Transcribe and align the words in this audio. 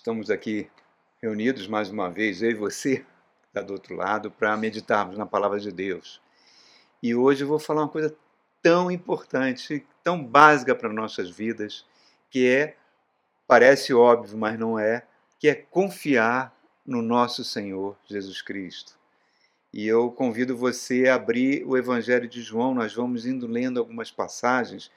Estamos 0.00 0.30
aqui 0.30 0.66
reunidos 1.20 1.66
mais 1.66 1.90
uma 1.90 2.08
vez, 2.08 2.40
eu 2.40 2.50
e 2.50 2.54
você, 2.54 3.04
está 3.48 3.60
do 3.60 3.74
outro 3.74 3.94
lado, 3.94 4.30
para 4.30 4.56
meditarmos 4.56 5.18
na 5.18 5.26
palavra 5.26 5.60
de 5.60 5.70
Deus. 5.70 6.22
E 7.02 7.14
hoje 7.14 7.44
eu 7.44 7.48
vou 7.48 7.58
falar 7.58 7.82
uma 7.82 7.88
coisa 7.90 8.16
tão 8.62 8.90
importante, 8.90 9.86
tão 10.02 10.24
básica 10.24 10.74
para 10.74 10.90
nossas 10.90 11.28
vidas, 11.28 11.84
que 12.30 12.48
é, 12.48 12.78
parece 13.46 13.92
óbvio, 13.92 14.38
mas 14.38 14.58
não 14.58 14.78
é, 14.78 15.06
que 15.38 15.50
é 15.50 15.54
confiar 15.54 16.58
no 16.86 17.02
nosso 17.02 17.44
Senhor 17.44 17.94
Jesus 18.06 18.40
Cristo. 18.40 18.98
E 19.70 19.86
eu 19.86 20.10
convido 20.10 20.56
você 20.56 21.08
a 21.08 21.16
abrir 21.16 21.62
o 21.66 21.76
Evangelho 21.76 22.26
de 22.26 22.40
João, 22.40 22.74
nós 22.74 22.94
vamos 22.94 23.26
indo 23.26 23.46
lendo 23.46 23.78
algumas 23.78 24.10
passagens 24.10 24.90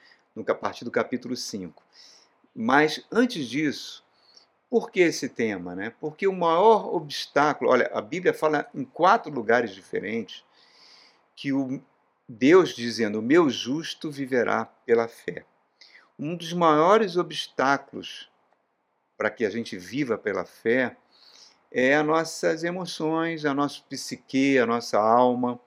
a 0.48 0.54
partir 0.54 0.82
do 0.82 0.90
capítulo 0.90 1.36
5. 1.36 1.82
Mas 2.54 3.04
antes 3.12 3.46
disso, 3.46 4.03
por 4.74 4.90
que 4.90 4.98
esse 4.98 5.28
tema? 5.28 5.72
Né? 5.76 5.92
Porque 6.00 6.26
o 6.26 6.32
maior 6.32 6.92
obstáculo, 6.92 7.70
olha, 7.70 7.88
a 7.94 8.00
Bíblia 8.00 8.34
fala 8.34 8.68
em 8.74 8.84
quatro 8.84 9.32
lugares 9.32 9.72
diferentes 9.72 10.44
que 11.36 11.52
o 11.52 11.80
Deus 12.28 12.74
dizendo: 12.74 13.20
o 13.20 13.22
meu 13.22 13.48
justo 13.48 14.10
viverá 14.10 14.64
pela 14.64 15.06
fé. 15.06 15.46
Um 16.18 16.34
dos 16.36 16.52
maiores 16.52 17.16
obstáculos 17.16 18.28
para 19.16 19.30
que 19.30 19.44
a 19.44 19.50
gente 19.50 19.78
viva 19.78 20.18
pela 20.18 20.44
fé 20.44 20.96
é 21.70 21.94
as 21.94 22.04
nossas 22.04 22.64
emoções, 22.64 23.44
a 23.44 23.54
nossa 23.54 23.80
psique, 23.88 24.58
a 24.58 24.66
nossa 24.66 24.98
alma, 24.98 25.60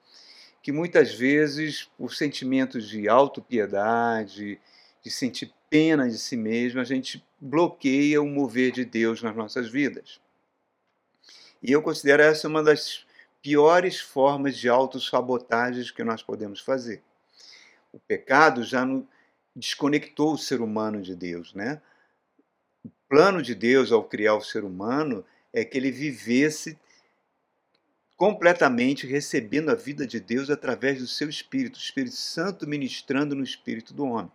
que 0.62 0.74
muitas 0.74 1.14
vezes, 1.14 1.90
por 1.98 2.14
sentimentos 2.14 2.90
de 2.90 3.08
autopiedade, 3.08 4.60
de 5.02 5.10
sentir 5.10 5.54
pena 5.70 6.10
de 6.10 6.18
si 6.18 6.36
mesmo, 6.36 6.80
a 6.80 6.84
gente 6.84 7.24
bloqueia 7.40 8.22
o 8.22 8.28
mover 8.28 8.72
de 8.72 8.86
Deus 8.86 9.22
nas 9.22 9.36
nossas 9.36 9.70
vidas. 9.70 10.20
E 11.62 11.72
eu 11.72 11.82
considero 11.82 12.24
essa 12.24 12.48
uma 12.48 12.64
das 12.64 13.06
piores 13.42 14.00
formas 14.00 14.58
de 14.58 14.70
autossabotagem 14.70 15.94
que 15.94 16.04
nós 16.04 16.22
podemos 16.22 16.60
fazer. 16.60 17.02
O 17.92 18.00
pecado 18.00 18.64
já 18.64 18.86
desconectou 19.56 20.34
o 20.34 20.38
ser 20.38 20.62
humano 20.62 21.02
de 21.02 21.16
Deus, 21.16 21.54
né? 21.54 21.82
O 22.84 22.90
plano 23.10 23.42
de 23.42 23.56
Deus 23.56 23.92
ao 23.92 24.04
criar 24.04 24.36
o 24.36 24.44
ser 24.44 24.64
humano 24.64 25.26
é 25.52 25.66
que 25.66 25.78
ele 25.78 25.92
vivesse 25.92 26.78
completamente 28.16 29.06
recebendo 29.06 29.70
a 29.70 29.76
vida 29.76 30.06
de 30.06 30.20
Deus 30.20 30.50
através 30.50 31.00
do 31.00 31.08
seu 31.08 31.30
Espírito, 31.30 31.76
o 31.76 31.82
Espírito 31.82 32.16
Santo 32.16 32.68
ministrando 32.68 33.36
no 33.36 33.44
espírito 33.44 33.94
do 33.94 34.06
homem. 34.06 34.32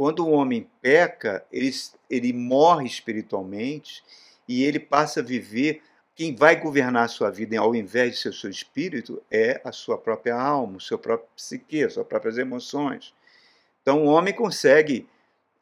Quando 0.00 0.26
o 0.26 0.30
homem 0.30 0.66
peca, 0.80 1.44
ele, 1.52 1.70
ele 2.08 2.32
morre 2.32 2.86
espiritualmente 2.86 4.02
e 4.48 4.64
ele 4.64 4.80
passa 4.80 5.20
a 5.20 5.22
viver. 5.22 5.82
Quem 6.14 6.34
vai 6.34 6.58
governar 6.58 7.04
a 7.04 7.08
sua 7.08 7.30
vida 7.30 7.60
ao 7.60 7.74
invés 7.74 8.12
de 8.14 8.20
ser 8.20 8.28
o 8.30 8.32
seu 8.32 8.48
espírito 8.48 9.22
é 9.30 9.60
a 9.62 9.70
sua 9.72 9.98
própria 9.98 10.34
alma, 10.34 10.78
o 10.78 10.80
seu 10.80 10.98
próprio 10.98 11.28
psique, 11.36 11.84
as 11.84 11.92
suas 11.92 12.06
próprias 12.06 12.38
emoções. 12.38 13.12
Então 13.82 14.06
o 14.06 14.06
homem 14.06 14.32
consegue, 14.32 15.06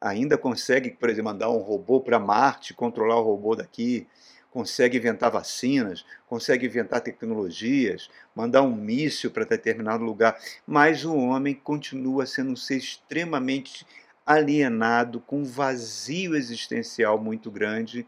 ainda 0.01 0.39
consegue, 0.39 0.93
por 0.93 1.11
exemplo, 1.11 1.33
mandar 1.33 1.51
um 1.51 1.59
robô 1.59 2.01
para 2.01 2.21
Marte, 2.21 2.75
controlar 2.75 3.19
o 3.19 3.25
robô 3.25 3.57
daqui, 3.57 4.07
consegue 4.53 4.99
inventar 4.99 5.33
vacinas, 5.33 6.05
consegue 6.29 6.65
inventar 6.65 7.01
tecnologias, 7.01 8.09
mandar 8.37 8.63
um 8.63 8.73
míssil 8.73 9.33
para 9.33 9.45
determinado 9.45 10.05
lugar, 10.05 10.39
mas 10.65 11.05
o 11.05 11.17
homem 11.17 11.57
continua 11.57 12.25
sendo 12.25 12.53
um 12.53 12.57
ser 12.57 12.77
extremamente 12.77 13.85
alienado, 14.29 15.21
com 15.21 15.41
um 15.41 15.45
vazio 15.45 16.37
existencial 16.37 17.19
muito 17.19 17.51
grande 17.51 18.07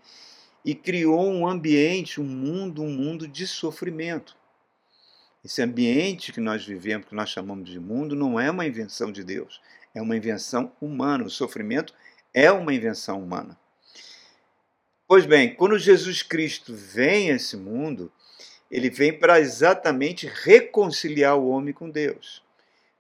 e 0.63 0.75
criou 0.75 1.27
um 1.33 1.49
ambiente, 1.49 2.21
um 2.21 2.25
mundo, 2.25 2.83
um 2.83 2.91
mundo 2.91 3.27
de 3.27 3.47
sofrimento. 3.47 4.37
Esse 5.43 5.63
ambiente 5.63 6.31
que 6.31 6.41
nós 6.41 6.63
vivemos, 6.63 7.09
que 7.09 7.15
nós 7.15 7.31
chamamos 7.31 7.71
de 7.71 7.81
mundo, 7.81 8.15
não 8.15 8.39
é 8.39 8.51
uma 8.51 8.67
invenção 8.67 9.11
de 9.11 9.25
Deus, 9.25 9.63
é 9.95 10.03
uma 10.03 10.15
invenção 10.15 10.71
humana. 10.79 11.25
O 11.25 11.31
sofrimento 11.31 11.95
é 12.35 12.53
uma 12.53 12.75
invenção 12.75 13.23
humana. 13.23 13.59
Pois 15.09 15.25
bem, 15.25 15.55
quando 15.55 15.79
Jesus 15.79 16.23
Cristo 16.23 16.75
vem 16.75 17.33
a 17.33 17.37
esse 17.37 17.57
mundo, 17.57 18.13
ele 18.71 18.91
vem 18.91 19.19
para 19.19 19.41
exatamente 19.41 20.31
reconciliar 20.31 21.39
o 21.39 21.49
homem 21.49 21.73
com 21.73 21.89
Deus, 21.89 22.43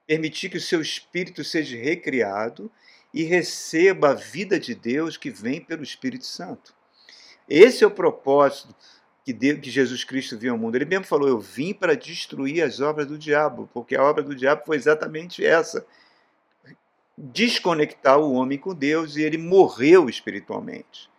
permitir 0.06 0.48
que 0.48 0.56
o 0.56 0.60
seu 0.60 0.80
espírito 0.80 1.44
seja 1.44 1.76
recriado 1.76 2.72
e 3.12 3.22
receba 3.25 4.10
a 4.10 4.15
vida 4.15 4.59
de 4.59 4.75
Deus 4.75 5.16
que 5.16 5.31
vem 5.31 5.60
pelo 5.60 5.82
Espírito 5.82 6.26
Santo. 6.26 6.75
Esse 7.48 7.82
é 7.82 7.87
o 7.87 7.91
propósito 7.91 8.75
que, 9.25 9.32
Deus, 9.32 9.60
que 9.60 9.71
Jesus 9.71 10.04
Cristo 10.04 10.38
viu 10.38 10.53
ao 10.53 10.59
mundo. 10.59 10.76
Ele 10.76 10.84
mesmo 10.84 11.04
falou: 11.04 11.28
Eu 11.28 11.41
vim 11.41 11.75
para 11.75 11.97
destruir 11.97 12.62
as 12.62 12.81
obras 12.81 13.06
do 13.06 13.19
diabo, 13.19 13.69
porque 13.75 13.97
a 13.97 14.03
obra 14.03 14.22
do 14.22 14.34
diabo 14.34 14.62
foi 14.65 14.76
exatamente 14.76 15.44
essa: 15.44 15.84
desconectar 17.16 18.19
o 18.19 18.32
homem 18.32 18.59
com 18.59 18.75
Deus 18.75 19.16
e 19.16 19.22
ele 19.22 19.38
morreu 19.38 20.09
espiritualmente. 20.09 21.10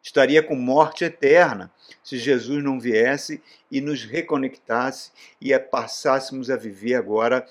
Estaria 0.00 0.42
com 0.42 0.54
morte 0.54 1.02
eterna 1.02 1.72
se 2.02 2.18
Jesus 2.18 2.62
não 2.62 2.78
viesse 2.78 3.42
e 3.70 3.80
nos 3.80 4.04
reconectasse 4.04 5.10
e 5.40 5.58
passássemos 5.58 6.50
a 6.50 6.56
viver 6.56 6.94
agora 6.94 7.46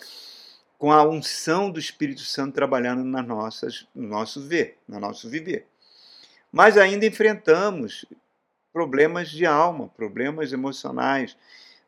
com 0.77 0.91
a 0.91 1.07
unção 1.07 1.71
do 1.71 1.79
Espírito 1.79 2.21
Santo 2.21 2.53
trabalhando 2.53 3.03
nas 3.03 3.25
nossas, 3.25 3.87
no 3.95 4.07
nosso 4.07 4.41
ver, 4.41 4.77
no 4.87 4.99
nosso 4.99 5.29
viver. 5.29 5.65
Mas 6.51 6.77
ainda 6.77 7.05
enfrentamos 7.05 8.05
problemas 8.71 9.29
de 9.29 9.45
alma, 9.45 9.87
problemas 9.89 10.51
emocionais 10.51 11.37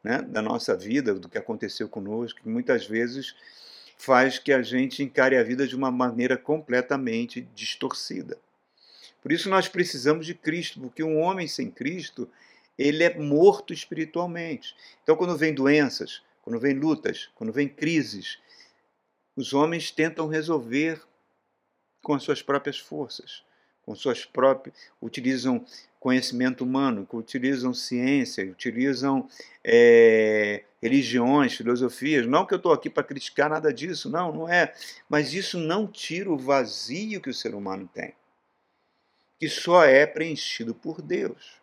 né, 0.03 0.21
da 0.21 0.41
nossa 0.41 0.77
vida, 0.77 1.13
do 1.15 1.27
que 1.27 1.37
aconteceu 1.37 1.89
conosco, 1.89 2.41
que 2.41 2.47
muitas 2.47 2.85
vezes 2.85 3.35
faz 3.97 4.37
que 4.37 4.53
a 4.53 4.61
gente 4.61 5.01
encare 5.03 5.35
a 5.37 5.43
vida 5.43 5.67
de 5.67 5.75
uma 5.75 5.89
maneira 5.89 6.37
completamente 6.37 7.41
distorcida. 7.55 8.37
Por 9.21 9.31
isso 9.31 9.49
nós 9.49 9.67
precisamos 9.67 10.25
de 10.25 10.35
Cristo, 10.35 10.79
porque 10.79 11.03
um 11.03 11.19
homem 11.19 11.47
sem 11.47 11.71
Cristo, 11.71 12.29
ele 12.77 13.03
é 13.03 13.17
morto 13.17 13.73
espiritualmente. 13.73 14.75
Então 15.01 15.15
quando 15.15 15.35
vem 15.35 15.53
doenças, 15.53 16.21
quando 16.43 16.59
vem 16.59 16.75
lutas, 16.75 17.29
quando 17.33 17.51
vem 17.51 17.67
crises, 17.67 18.37
os 19.35 19.53
homens 19.53 19.91
tentam 19.91 20.27
resolver 20.27 21.01
com 22.01 22.13
as 22.13 22.23
suas 22.23 22.41
próprias 22.41 22.77
forças, 22.77 23.43
com 23.83 23.95
suas 23.95 24.25
próprias. 24.25 24.75
utilizam 25.01 25.65
conhecimento 25.99 26.63
humano, 26.63 27.07
utilizam 27.13 27.73
ciência, 27.73 28.45
utilizam 28.45 29.27
é, 29.63 30.63
religiões, 30.79 31.55
filosofias. 31.55 32.27
Não 32.27 32.45
que 32.45 32.53
eu 32.53 32.57
estou 32.57 32.71
aqui 32.71 32.91
para 32.91 33.03
criticar 33.03 33.49
nada 33.49 33.73
disso, 33.73 34.07
não, 34.09 34.31
não 34.31 34.47
é. 34.47 34.73
Mas 35.09 35.33
isso 35.33 35.57
não 35.57 35.87
tira 35.87 36.31
o 36.31 36.37
vazio 36.37 37.19
que 37.19 37.29
o 37.29 37.33
ser 37.33 37.55
humano 37.55 37.89
tem, 37.91 38.13
que 39.39 39.49
só 39.49 39.83
é 39.83 40.05
preenchido 40.05 40.75
por 40.75 41.01
Deus. 41.01 41.59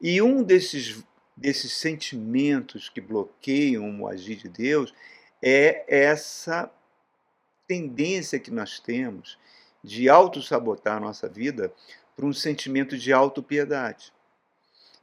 E 0.00 0.22
um 0.22 0.42
desses, 0.42 1.04
desses 1.36 1.72
sentimentos 1.72 2.88
que 2.88 3.00
bloqueiam 3.00 4.00
o 4.00 4.08
agir 4.08 4.36
de 4.36 4.48
Deus 4.48 4.94
é 5.42 5.84
essa 5.88 6.70
tendência 7.66 8.38
que 8.38 8.50
nós 8.50 8.80
temos 8.80 9.38
de 9.82 10.08
auto-sabotar 10.08 10.96
a 10.96 11.00
nossa 11.00 11.28
vida 11.28 11.72
por 12.16 12.24
um 12.24 12.32
sentimento 12.32 12.96
de 12.98 13.12
autopiedade. 13.12 14.12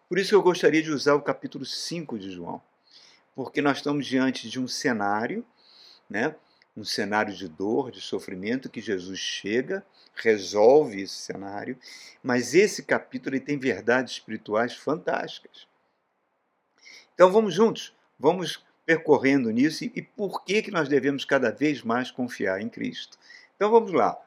Por 0.09 0.19
isso 0.19 0.35
eu 0.35 0.41
gostaria 0.41 0.83
de 0.83 0.91
usar 0.91 1.15
o 1.15 1.21
capítulo 1.21 1.65
5 1.65 2.19
de 2.19 2.31
João, 2.31 2.61
porque 3.33 3.61
nós 3.61 3.77
estamos 3.77 4.05
diante 4.05 4.49
de 4.49 4.59
um 4.59 4.67
cenário, 4.67 5.45
né, 6.09 6.35
um 6.75 6.83
cenário 6.83 7.33
de 7.33 7.47
dor, 7.47 7.89
de 7.89 8.01
sofrimento, 8.01 8.69
que 8.69 8.81
Jesus 8.81 9.19
chega, 9.19 9.85
resolve 10.13 11.01
esse 11.01 11.15
cenário, 11.15 11.77
mas 12.21 12.53
esse 12.53 12.83
capítulo 12.83 13.39
tem 13.39 13.57
verdades 13.57 14.13
espirituais 14.13 14.75
fantásticas. 14.75 15.67
Então 17.13 17.31
vamos 17.31 17.53
juntos, 17.53 17.95
vamos 18.19 18.63
percorrendo 18.85 19.49
nisso 19.49 19.83
e, 19.83 19.91
e 19.95 20.01
por 20.01 20.43
que, 20.43 20.61
que 20.61 20.71
nós 20.71 20.87
devemos 20.87 21.25
cada 21.25 21.51
vez 21.51 21.81
mais 21.81 22.11
confiar 22.11 22.61
em 22.61 22.69
Cristo. 22.69 23.17
Então 23.55 23.71
vamos 23.71 23.91
lá. 23.91 24.17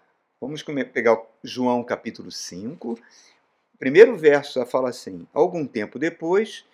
Vamos 0.41 0.63
pegar 0.63 1.21
João 1.43 1.83
capítulo 1.83 2.31
5. 2.31 2.99
Primeiro 3.79 4.17
verso 4.17 4.65
fala 4.67 4.91
assim: 4.91 5.27
Algum 5.33 5.67
tempo 5.67 5.99
depois, 5.99 6.65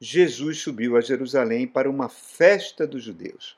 Jesus 0.00 0.60
subiu 0.60 0.96
a 0.96 1.00
Jerusalém 1.00 1.66
para 1.66 1.90
uma 1.90 2.08
festa 2.08 2.86
dos 2.86 3.02
judeus. 3.02 3.56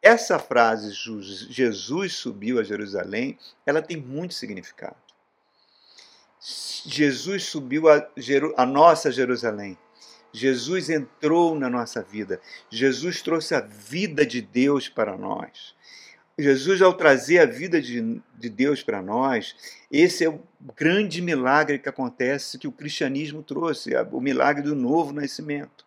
Essa 0.00 0.38
frase, 0.38 0.92
Jesus 0.92 2.14
subiu 2.14 2.58
a 2.58 2.62
Jerusalém, 2.62 3.38
ela 3.64 3.80
tem 3.80 3.96
muito 3.96 4.34
significado. 4.34 4.96
Jesus 6.38 7.44
subiu 7.44 7.88
a, 7.88 8.06
a 8.56 8.66
nossa 8.66 9.10
Jerusalém. 9.10 9.78
Jesus 10.34 10.90
entrou 10.90 11.54
na 11.54 11.70
nossa 11.70 12.02
vida. 12.02 12.40
Jesus 12.68 13.22
trouxe 13.22 13.54
a 13.54 13.60
vida 13.60 14.26
de 14.26 14.42
Deus 14.42 14.88
para 14.88 15.16
nós. 15.16 15.76
Jesus, 16.36 16.82
ao 16.82 16.92
trazer 16.92 17.38
a 17.38 17.46
vida 17.46 17.80
de, 17.80 18.20
de 18.36 18.48
Deus 18.48 18.82
para 18.82 19.00
nós, 19.00 19.54
esse 19.92 20.24
é 20.24 20.28
o 20.28 20.42
grande 20.76 21.22
milagre 21.22 21.78
que 21.78 21.88
acontece, 21.88 22.58
que 22.58 22.66
o 22.66 22.72
cristianismo 22.72 23.44
trouxe, 23.44 23.92
o 24.10 24.20
milagre 24.20 24.64
do 24.64 24.74
novo 24.74 25.12
nascimento. 25.12 25.86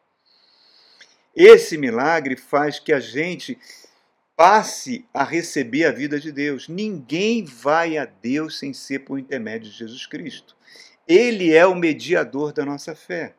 Esse 1.36 1.78
milagre 1.78 2.38
faz 2.38 2.80
que 2.80 2.94
a 2.94 3.02
gente 3.02 3.60
passe 4.34 5.06
a 5.14 5.26
receber 5.26 5.84
a 5.84 5.92
vida 5.92 6.18
de 6.18 6.32
Deus. 6.32 6.70
Ninguém 6.70 7.44
vai 7.44 7.98
a 7.98 8.06
Deus 8.06 8.58
sem 8.58 8.72
ser 8.72 9.00
por 9.00 9.20
intermédio 9.20 9.70
de 9.70 9.78
Jesus 9.78 10.06
Cristo. 10.06 10.56
Ele 11.06 11.54
é 11.54 11.68
o 11.68 11.76
mediador 11.76 12.54
da 12.54 12.64
nossa 12.64 12.96
fé. 12.96 13.36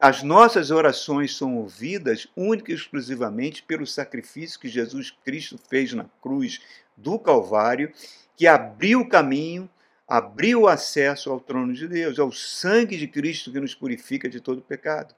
As 0.00 0.22
nossas 0.22 0.70
orações 0.70 1.36
são 1.36 1.58
ouvidas 1.58 2.26
única 2.34 2.72
e 2.72 2.74
exclusivamente 2.74 3.62
pelo 3.62 3.86
sacrifício 3.86 4.58
que 4.58 4.66
Jesus 4.66 5.10
Cristo 5.22 5.58
fez 5.68 5.92
na 5.92 6.06
cruz 6.22 6.58
do 6.96 7.18
Calvário, 7.18 7.92
que 8.34 8.46
abriu 8.46 9.00
o 9.00 9.08
caminho, 9.08 9.68
abriu 10.08 10.62
o 10.62 10.68
acesso 10.68 11.30
ao 11.30 11.38
trono 11.38 11.74
de 11.74 11.86
Deus, 11.86 12.18
ao 12.18 12.32
sangue 12.32 12.96
de 12.96 13.06
Cristo 13.06 13.52
que 13.52 13.60
nos 13.60 13.74
purifica 13.74 14.26
de 14.26 14.40
todo 14.40 14.62
pecado. 14.62 15.14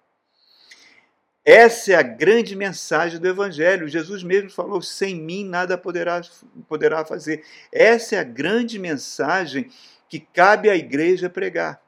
Essa 1.44 1.93
é 1.93 1.94
a 1.94 2.02
grande 2.02 2.56
mensagem 2.56 3.20
do 3.20 3.28
Evangelho. 3.28 3.88
Jesus 3.88 4.25
mesmo 4.25 4.50
falou: 4.50 4.81
sem 4.82 5.14
mim 5.14 5.44
nada 5.44 5.78
poderá, 5.78 6.20
poderá 6.69 7.05
fazer. 7.05 7.44
Essa 7.73 8.17
é 8.17 8.19
a 8.19 8.25
grande 8.25 8.81
mensagem 8.81 9.70
que 10.08 10.20
cabe 10.20 10.69
à 10.69 10.76
igreja 10.76 11.31
pregar. 11.31 11.81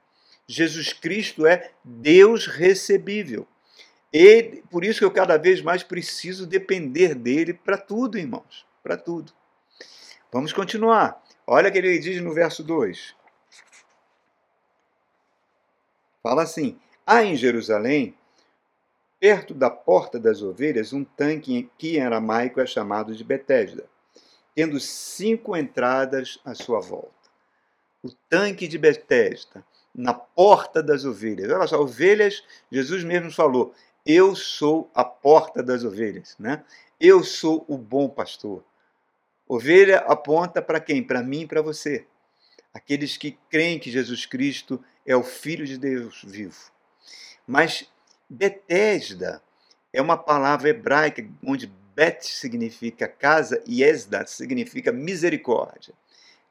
Jesus 0.46 0.92
Cristo 0.92 1.46
é 1.46 1.72
Deus 1.82 2.46
recebível. 2.46 3.46
E 4.12 4.62
por 4.70 4.84
isso 4.84 5.00
que 5.00 5.04
eu 5.04 5.10
cada 5.10 5.36
vez 5.36 5.60
mais 5.60 5.82
preciso 5.82 6.46
depender 6.46 7.14
dele 7.14 7.54
para 7.54 7.76
tudo, 7.76 8.18
irmãos, 8.18 8.66
para 8.82 8.96
tudo. 8.96 9.32
Vamos 10.30 10.52
continuar. 10.52 11.22
Olha 11.46 11.68
o 11.68 11.72
que 11.72 11.78
ele 11.78 11.98
diz 11.98 12.20
no 12.22 12.32
verso 12.32 12.62
2. 12.62 13.14
Fala 16.22 16.42
assim: 16.42 16.78
Há 17.06 17.24
em 17.24 17.36
Jerusalém, 17.36 18.16
perto 19.18 19.52
da 19.52 19.70
porta 19.70 20.18
das 20.18 20.42
ovelhas, 20.42 20.92
um 20.92 21.04
tanque 21.04 21.70
que 21.76 21.96
em 21.96 22.00
aramaico 22.00 22.60
é 22.60 22.66
chamado 22.66 23.14
de 23.14 23.24
Betesda, 23.24 23.86
tendo 24.54 24.78
cinco 24.78 25.56
entradas 25.56 26.38
à 26.44 26.54
sua 26.54 26.80
volta. 26.80 27.12
O 28.02 28.10
tanque 28.28 28.68
de 28.68 28.78
Betesda 28.78 29.64
na 29.94 30.12
porta 30.12 30.82
das 30.82 31.04
ovelhas. 31.04 31.50
Olha 31.50 31.66
só, 31.66 31.80
ovelhas, 31.80 32.42
Jesus 32.70 33.04
mesmo 33.04 33.30
falou: 33.30 33.72
Eu 34.04 34.34
sou 34.34 34.90
a 34.94 35.04
porta 35.04 35.62
das 35.62 35.84
ovelhas, 35.84 36.34
né? 36.38 36.64
Eu 37.00 37.22
sou 37.22 37.64
o 37.68 37.78
bom 37.78 38.08
pastor. 38.08 38.64
Ovelha 39.46 39.98
aponta 39.98 40.62
para 40.62 40.80
quem? 40.80 41.02
Para 41.02 41.22
mim 41.22 41.42
e 41.42 41.46
para 41.46 41.62
você. 41.62 42.06
Aqueles 42.72 43.16
que 43.16 43.38
creem 43.48 43.78
que 43.78 43.90
Jesus 43.90 44.26
Cristo 44.26 44.82
é 45.06 45.14
o 45.14 45.22
Filho 45.22 45.66
de 45.66 45.78
Deus 45.78 46.22
vivo. 46.26 46.72
Mas 47.46 47.88
Betesda 48.28 49.42
é 49.92 50.00
uma 50.00 50.16
palavra 50.16 50.70
hebraica 50.70 51.24
onde 51.46 51.72
Bet 51.94 52.26
significa 52.26 53.06
casa 53.06 53.62
e 53.66 53.84
Esda 53.84 54.26
significa 54.26 54.90
misericórdia. 54.90 55.94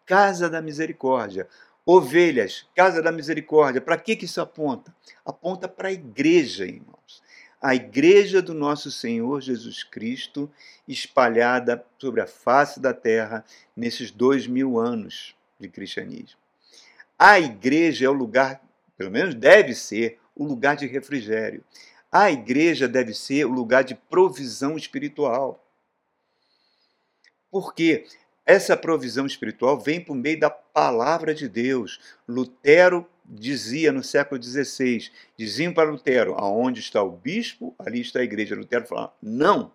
Casa 0.06 0.50
da 0.50 0.62
misericórdia. 0.62 1.48
Ovelhas, 1.86 2.66
casa 2.76 3.02
da 3.02 3.12
misericórdia. 3.12 3.82
Para 3.82 3.98
que, 3.98 4.16
que 4.16 4.26
isso 4.26 4.40
aponta? 4.40 4.96
Aponta 5.26 5.68
para 5.68 5.90
a 5.90 5.92
igreja, 5.92 6.66
irmãos. 6.66 7.22
A 7.62 7.76
igreja 7.76 8.42
do 8.42 8.54
nosso 8.54 8.92
Senhor 8.92 9.42
Jesus 9.42 9.84
Cristo, 9.84 10.52
espalhada 10.88 11.86
sobre 11.98 12.22
a 12.22 12.28
face 12.28 12.80
da 12.80 12.94
terra 12.94 13.44
nesses 13.76 14.12
dois 14.12 14.48
mil 14.48 14.78
anos 14.78 15.36
de 15.60 15.70
cristianismo. 15.70 16.40
A 17.18 17.40
igreja 17.40 18.06
é 18.06 18.10
o 18.10 18.14
lugar, 18.14 18.62
pelo 18.98 19.12
menos 19.12 19.36
deve 19.36 19.76
ser, 19.76 20.20
o 20.36 20.44
lugar 20.44 20.76
de 20.76 20.88
refrigério. 20.88 21.64
A 22.12 22.32
igreja 22.32 22.88
deve 22.88 23.14
ser 23.14 23.46
o 23.46 23.52
lugar 23.52 23.84
de 23.84 23.96
provisão 23.96 24.78
espiritual. 24.78 25.66
Por 27.50 27.74
quê? 27.74 28.06
Essa 28.46 28.76
provisão 28.76 29.26
espiritual 29.26 29.80
vem 29.80 30.04
por 30.04 30.16
meio 30.16 30.40
da 30.40 30.50
palavra 30.74 31.34
de 31.34 31.48
Deus. 31.48 32.00
Lutero 32.28 33.08
dizia 33.26 33.92
no 33.92 34.04
século 34.04 34.42
XVI, 34.42 35.10
diziam 35.38 35.74
para 35.74 35.90
Lutero, 35.90 36.36
aonde 36.36 36.80
está 36.80 37.02
o 37.02 37.12
bispo, 37.12 37.74
ali 37.80 38.02
está 38.02 38.20
a 38.20 38.24
igreja. 38.24 38.56
Lutero 38.56 38.86
falava, 38.86 39.14
não, 39.22 39.72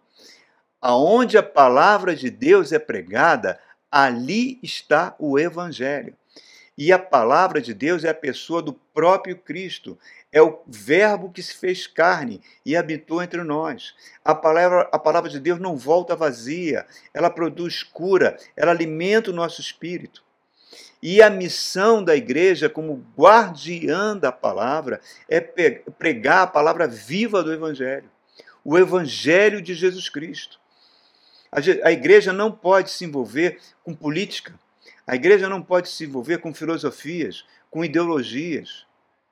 aonde 0.80 1.38
a 1.38 1.42
palavra 1.42 2.14
de 2.14 2.30
Deus 2.30 2.72
é 2.72 2.78
pregada, 2.78 3.58
ali 3.90 4.58
está 4.62 5.14
o 5.18 5.38
evangelho. 5.38 6.14
E 6.76 6.92
a 6.92 6.98
palavra 6.98 7.60
de 7.60 7.74
Deus 7.74 8.04
é 8.04 8.10
a 8.10 8.14
pessoa 8.14 8.62
do 8.62 8.72
próprio 8.72 9.36
Cristo 9.36 9.98
é 10.30 10.42
o 10.42 10.60
Verbo 10.66 11.30
que 11.30 11.42
se 11.42 11.54
fez 11.54 11.86
carne 11.86 12.40
e 12.64 12.76
habitou 12.76 13.22
entre 13.22 13.42
nós. 13.42 13.94
A 14.24 14.34
palavra, 14.34 14.88
a 14.92 14.98
palavra 14.98 15.30
de 15.30 15.40
Deus 15.40 15.58
não 15.58 15.76
volta 15.76 16.14
vazia, 16.14 16.86
ela 17.14 17.30
produz 17.30 17.82
cura, 17.82 18.36
ela 18.54 18.70
alimenta 18.70 19.30
o 19.30 19.34
nosso 19.34 19.60
espírito. 19.60 20.22
E 21.02 21.22
a 21.22 21.30
missão 21.30 22.02
da 22.02 22.16
igreja, 22.16 22.68
como 22.68 23.04
guardiã 23.16 24.16
da 24.16 24.32
palavra, 24.32 25.00
é 25.28 25.40
pregar 25.40 26.42
a 26.42 26.46
palavra 26.46 26.88
viva 26.88 27.42
do 27.42 27.52
Evangelho, 27.52 28.10
o 28.64 28.76
Evangelho 28.76 29.62
de 29.62 29.74
Jesus 29.74 30.08
Cristo. 30.08 30.58
A 31.82 31.92
igreja 31.92 32.32
não 32.32 32.50
pode 32.50 32.90
se 32.90 33.04
envolver 33.04 33.60
com 33.82 33.94
política, 33.94 34.58
a 35.06 35.14
igreja 35.14 35.48
não 35.48 35.62
pode 35.62 35.88
se 35.88 36.04
envolver 36.04 36.38
com 36.38 36.52
filosofias, 36.52 37.44
com 37.70 37.84
ideologias 37.84 38.88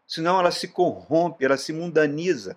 senão 0.06 0.38
ela 0.38 0.50
se 0.50 0.68
corrompe, 0.68 1.44
ela 1.44 1.56
se 1.56 1.72
mundaniza, 1.72 2.56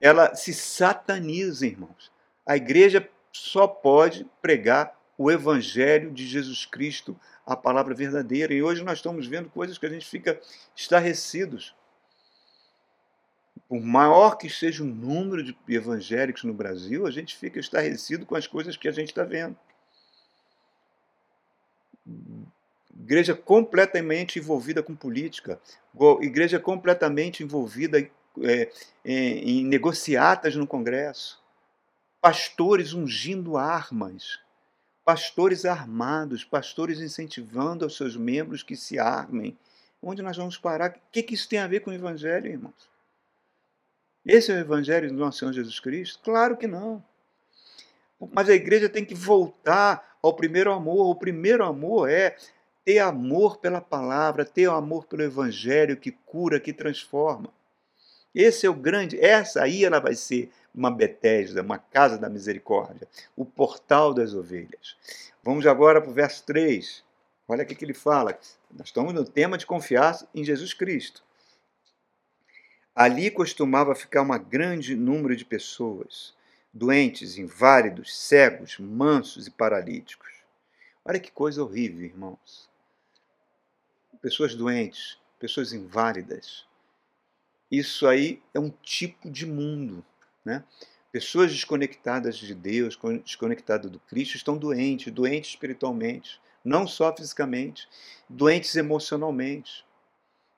ela 0.00 0.34
se 0.34 0.54
sataniza, 0.54 1.66
irmãos. 1.66 2.10
A 2.46 2.56
igreja 2.56 3.06
só 3.30 3.66
pode 3.66 4.26
pregar 4.40 4.98
o 5.22 5.30
evangelho 5.30 6.10
de 6.10 6.26
Jesus 6.26 6.64
Cristo, 6.64 7.14
a 7.44 7.54
palavra 7.54 7.94
verdadeira. 7.94 8.54
E 8.54 8.62
hoje 8.62 8.82
nós 8.82 9.00
estamos 9.00 9.26
vendo 9.26 9.50
coisas 9.50 9.76
que 9.76 9.84
a 9.84 9.90
gente 9.90 10.06
fica 10.06 10.40
estarrecidos. 10.74 11.74
Por 13.68 13.82
maior 13.82 14.38
que 14.38 14.48
seja 14.48 14.82
o 14.82 14.86
número 14.86 15.44
de 15.44 15.54
evangélicos 15.68 16.42
no 16.42 16.54
Brasil, 16.54 17.06
a 17.06 17.10
gente 17.10 17.36
fica 17.36 17.60
estarrecido 17.60 18.24
com 18.24 18.34
as 18.34 18.46
coisas 18.46 18.78
que 18.78 18.88
a 18.88 18.92
gente 18.92 19.10
está 19.10 19.22
vendo 19.22 19.54
igreja 22.98 23.34
completamente 23.34 24.38
envolvida 24.38 24.82
com 24.82 24.96
política, 24.96 25.60
igreja 26.22 26.58
completamente 26.58 27.42
envolvida 27.42 27.98
é, 28.42 28.70
em 29.04 29.66
negociatas 29.66 30.56
no 30.56 30.66
Congresso, 30.66 31.42
pastores 32.22 32.94
ungindo 32.94 33.58
armas, 33.58 34.40
pastores 35.04 35.64
armados, 35.64 36.44
pastores 36.44 37.00
incentivando 37.00 37.84
aos 37.84 37.96
seus 37.96 38.16
membros 38.16 38.62
que 38.62 38.76
se 38.76 38.98
armem. 38.98 39.56
Onde 40.02 40.22
nós 40.22 40.36
vamos 40.36 40.56
parar? 40.56 40.90
O 40.90 41.00
que, 41.12 41.22
que 41.22 41.34
isso 41.34 41.48
tem 41.48 41.58
a 41.58 41.66
ver 41.66 41.80
com 41.80 41.90
o 41.90 41.94
Evangelho, 41.94 42.46
irmãos? 42.46 42.90
Esse 44.24 44.52
é 44.52 44.56
o 44.56 44.60
Evangelho 44.60 45.08
do 45.08 45.16
nosso 45.16 45.38
Senhor 45.38 45.52
Jesus 45.52 45.80
Cristo? 45.80 46.20
Claro 46.22 46.56
que 46.56 46.66
não. 46.66 47.02
Mas 48.32 48.48
a 48.48 48.54
igreja 48.54 48.88
tem 48.88 49.04
que 49.04 49.14
voltar 49.14 50.18
ao 50.22 50.34
primeiro 50.34 50.72
amor. 50.72 51.10
O 51.10 51.14
primeiro 51.14 51.64
amor 51.64 52.08
é 52.10 52.36
ter 52.84 52.98
amor 52.98 53.58
pela 53.58 53.80
palavra, 53.80 54.44
ter 54.44 54.68
amor 54.68 55.06
pelo 55.06 55.22
evangelho 55.22 55.96
que 55.96 56.10
cura, 56.10 56.60
que 56.60 56.72
transforma. 56.72 57.48
Esse 58.34 58.66
é 58.66 58.70
o 58.70 58.74
grande, 58.74 59.18
essa 59.18 59.62
aí 59.62 59.84
ela 59.84 59.98
vai 59.98 60.14
ser 60.14 60.50
uma 60.74 60.90
Betesda, 60.90 61.62
uma 61.62 61.78
casa 61.78 62.16
da 62.16 62.28
misericórdia, 62.28 63.08
o 63.36 63.44
portal 63.44 64.14
das 64.14 64.34
ovelhas. 64.34 64.96
Vamos 65.42 65.66
agora 65.66 66.00
para 66.00 66.10
o 66.10 66.14
verso 66.14 66.44
3. 66.44 67.02
Olha 67.48 67.64
o 67.64 67.66
que 67.66 67.84
ele 67.84 67.94
fala. 67.94 68.38
Nós 68.70 68.88
estamos 68.88 69.12
no 69.12 69.24
tema 69.24 69.58
de 69.58 69.66
confiar 69.66 70.16
em 70.34 70.44
Jesus 70.44 70.72
Cristo. 70.72 71.24
Ali 72.94 73.30
costumava 73.30 73.94
ficar 73.94 74.22
um 74.22 74.38
grande 74.38 74.94
número 74.94 75.34
de 75.34 75.44
pessoas, 75.44 76.34
doentes, 76.72 77.38
inválidos, 77.38 78.16
cegos, 78.16 78.78
mansos 78.78 79.46
e 79.46 79.50
paralíticos. 79.50 80.30
Olha 81.04 81.18
que 81.18 81.32
coisa 81.32 81.62
horrível, 81.62 82.04
irmãos 82.04 82.70
pessoas 84.20 84.54
doentes, 84.54 85.18
pessoas 85.38 85.72
inválidas. 85.72 86.66
Isso 87.70 88.06
aí 88.06 88.42
é 88.52 88.58
um 88.58 88.70
tipo 88.70 89.30
de 89.30 89.46
mundo. 89.46 90.04
Né? 90.44 90.64
Pessoas 91.12 91.52
desconectadas 91.52 92.36
de 92.36 92.54
Deus, 92.54 92.98
desconectadas 93.24 93.90
do 93.90 94.00
Cristo, 94.00 94.36
estão 94.36 94.56
doentes, 94.56 95.12
doentes 95.12 95.50
espiritualmente, 95.50 96.40
não 96.64 96.86
só 96.86 97.14
fisicamente, 97.14 97.88
doentes 98.28 98.74
emocionalmente. 98.76 99.84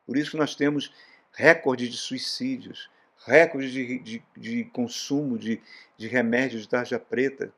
Por 0.06 0.16
isso 0.16 0.36
nós 0.36 0.54
temos 0.54 0.92
recordes 1.32 1.90
de 1.90 1.96
suicídios, 1.96 2.90
recordes 3.24 3.72
de, 3.72 3.98
de, 3.98 4.22
de 4.36 4.64
consumo 4.64 5.38
de, 5.38 5.60
de 5.96 6.08
remédios 6.08 6.62
de 6.62 6.68
tarja 6.68 6.98
preta, 6.98 7.52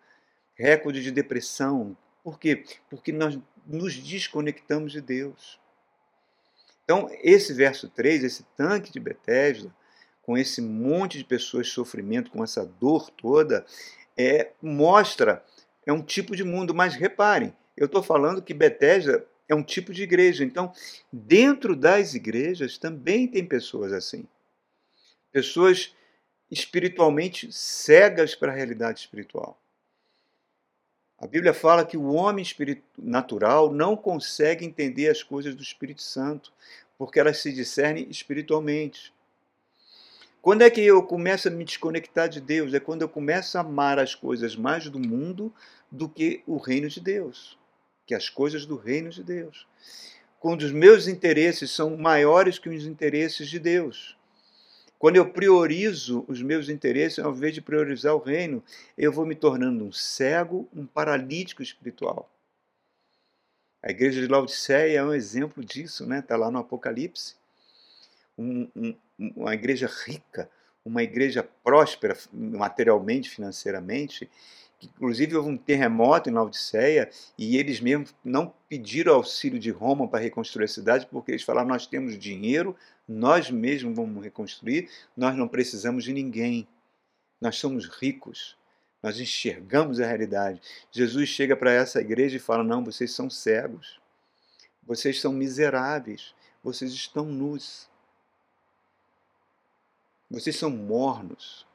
recorde 0.54 1.02
de 1.02 1.10
depressão. 1.10 1.96
Por 2.22 2.38
quê? 2.38 2.64
Porque 2.88 3.12
nós 3.12 3.38
nos 3.66 3.96
desconectamos 3.96 4.92
de 4.92 5.00
Deus. 5.00 5.58
Então, 6.84 7.08
esse 7.22 7.52
verso 7.52 7.88
3, 7.88 8.24
esse 8.24 8.44
tanque 8.56 8.92
de 8.92 9.00
Betesda, 9.00 9.74
com 10.22 10.36
esse 10.36 10.60
monte 10.60 11.18
de 11.18 11.24
pessoas 11.24 11.66
de 11.66 11.72
sofrimento, 11.72 12.30
com 12.30 12.44
essa 12.44 12.64
dor 12.64 13.10
toda, 13.10 13.64
é, 14.16 14.52
mostra, 14.62 15.44
é 15.86 15.92
um 15.92 16.02
tipo 16.02 16.36
de 16.36 16.44
mundo. 16.44 16.74
Mas 16.74 16.94
reparem, 16.94 17.54
eu 17.76 17.86
estou 17.86 18.02
falando 18.02 18.42
que 18.42 18.54
Betesda 18.54 19.26
é 19.48 19.54
um 19.54 19.62
tipo 19.62 19.92
de 19.92 20.02
igreja. 20.02 20.44
Então, 20.44 20.72
dentro 21.12 21.74
das 21.74 22.14
igrejas 22.14 22.78
também 22.78 23.26
tem 23.26 23.44
pessoas 23.44 23.92
assim. 23.92 24.26
Pessoas 25.32 25.94
espiritualmente 26.50 27.50
cegas 27.50 28.34
para 28.34 28.52
a 28.52 28.54
realidade 28.54 29.00
espiritual. 29.00 29.60
A 31.24 31.26
Bíblia 31.26 31.54
fala 31.54 31.86
que 31.86 31.96
o 31.96 32.12
homem 32.12 32.44
natural 32.98 33.72
não 33.72 33.96
consegue 33.96 34.62
entender 34.62 35.08
as 35.08 35.22
coisas 35.22 35.54
do 35.54 35.62
Espírito 35.62 36.02
Santo, 36.02 36.52
porque 36.98 37.18
elas 37.18 37.38
se 37.38 37.50
discernem 37.50 38.06
espiritualmente. 38.10 39.10
Quando 40.42 40.60
é 40.60 40.68
que 40.68 40.82
eu 40.82 41.02
começo 41.02 41.48
a 41.48 41.50
me 41.50 41.64
desconectar 41.64 42.28
de 42.28 42.42
Deus? 42.42 42.74
É 42.74 42.78
quando 42.78 43.00
eu 43.00 43.08
começo 43.08 43.56
a 43.56 43.62
amar 43.62 43.98
as 43.98 44.14
coisas 44.14 44.54
mais 44.54 44.90
do 44.90 44.98
mundo 44.98 45.50
do 45.90 46.10
que 46.10 46.42
o 46.46 46.58
reino 46.58 46.90
de 46.90 47.00
Deus, 47.00 47.58
que 48.06 48.14
as 48.14 48.28
coisas 48.28 48.66
do 48.66 48.76
reino 48.76 49.08
de 49.08 49.24
Deus. 49.24 49.66
Quando 50.38 50.60
os 50.60 50.72
meus 50.72 51.08
interesses 51.08 51.70
são 51.70 51.96
maiores 51.96 52.58
que 52.58 52.68
os 52.68 52.84
interesses 52.84 53.48
de 53.48 53.58
Deus. 53.58 54.14
Quando 55.04 55.16
eu 55.16 55.28
priorizo 55.28 56.24
os 56.28 56.40
meus 56.40 56.70
interesses, 56.70 57.18
ao 57.18 57.30
invés 57.30 57.52
de 57.52 57.60
priorizar 57.60 58.14
o 58.14 58.18
reino, 58.18 58.64
eu 58.96 59.12
vou 59.12 59.26
me 59.26 59.34
tornando 59.34 59.84
um 59.84 59.92
cego, 59.92 60.66
um 60.74 60.86
paralítico 60.86 61.62
espiritual. 61.62 62.34
A 63.82 63.90
igreja 63.90 64.22
de 64.22 64.26
Laodiceia 64.26 65.00
é 65.00 65.04
um 65.04 65.12
exemplo 65.12 65.62
disso, 65.62 66.06
né? 66.06 66.20
Está 66.20 66.38
lá 66.38 66.50
no 66.50 66.58
Apocalipse. 66.58 67.34
Um, 68.38 68.66
um, 68.74 68.96
uma 69.18 69.52
igreja 69.52 69.90
rica, 70.06 70.48
uma 70.82 71.02
igreja 71.02 71.46
próspera 71.62 72.16
materialmente, 72.32 73.28
financeiramente, 73.28 74.30
Inclusive, 74.82 75.36
houve 75.36 75.48
um 75.48 75.56
terremoto 75.56 76.28
em 76.28 76.32
Laodiceia 76.32 77.08
e 77.38 77.56
eles 77.56 77.80
mesmos 77.80 78.14
não 78.24 78.52
pediram 78.68 79.14
auxílio 79.14 79.58
de 79.58 79.70
Roma 79.70 80.06
para 80.06 80.20
reconstruir 80.20 80.64
a 80.64 80.68
cidade, 80.68 81.06
porque 81.06 81.30
eles 81.30 81.42
falaram: 81.42 81.68
nós 81.68 81.86
temos 81.86 82.18
dinheiro, 82.18 82.76
nós 83.06 83.50
mesmos 83.50 83.94
vamos 83.94 84.22
reconstruir, 84.22 84.90
nós 85.16 85.36
não 85.36 85.46
precisamos 85.46 86.04
de 86.04 86.12
ninguém. 86.12 86.66
Nós 87.40 87.56
somos 87.56 87.86
ricos, 87.86 88.56
nós 89.02 89.20
enxergamos 89.20 90.00
a 90.00 90.06
realidade. 90.06 90.62
Jesus 90.90 91.28
chega 91.28 91.54
para 91.54 91.72
essa 91.72 92.00
igreja 92.00 92.36
e 92.36 92.40
fala: 92.40 92.64
não, 92.64 92.82
vocês 92.82 93.12
são 93.12 93.28
cegos, 93.28 94.00
vocês 94.82 95.20
são 95.20 95.32
miseráveis, 95.32 96.34
vocês 96.62 96.92
estão 96.92 97.26
nus, 97.26 97.88
vocês 100.30 100.56
são 100.56 100.70
mornos. 100.70 101.66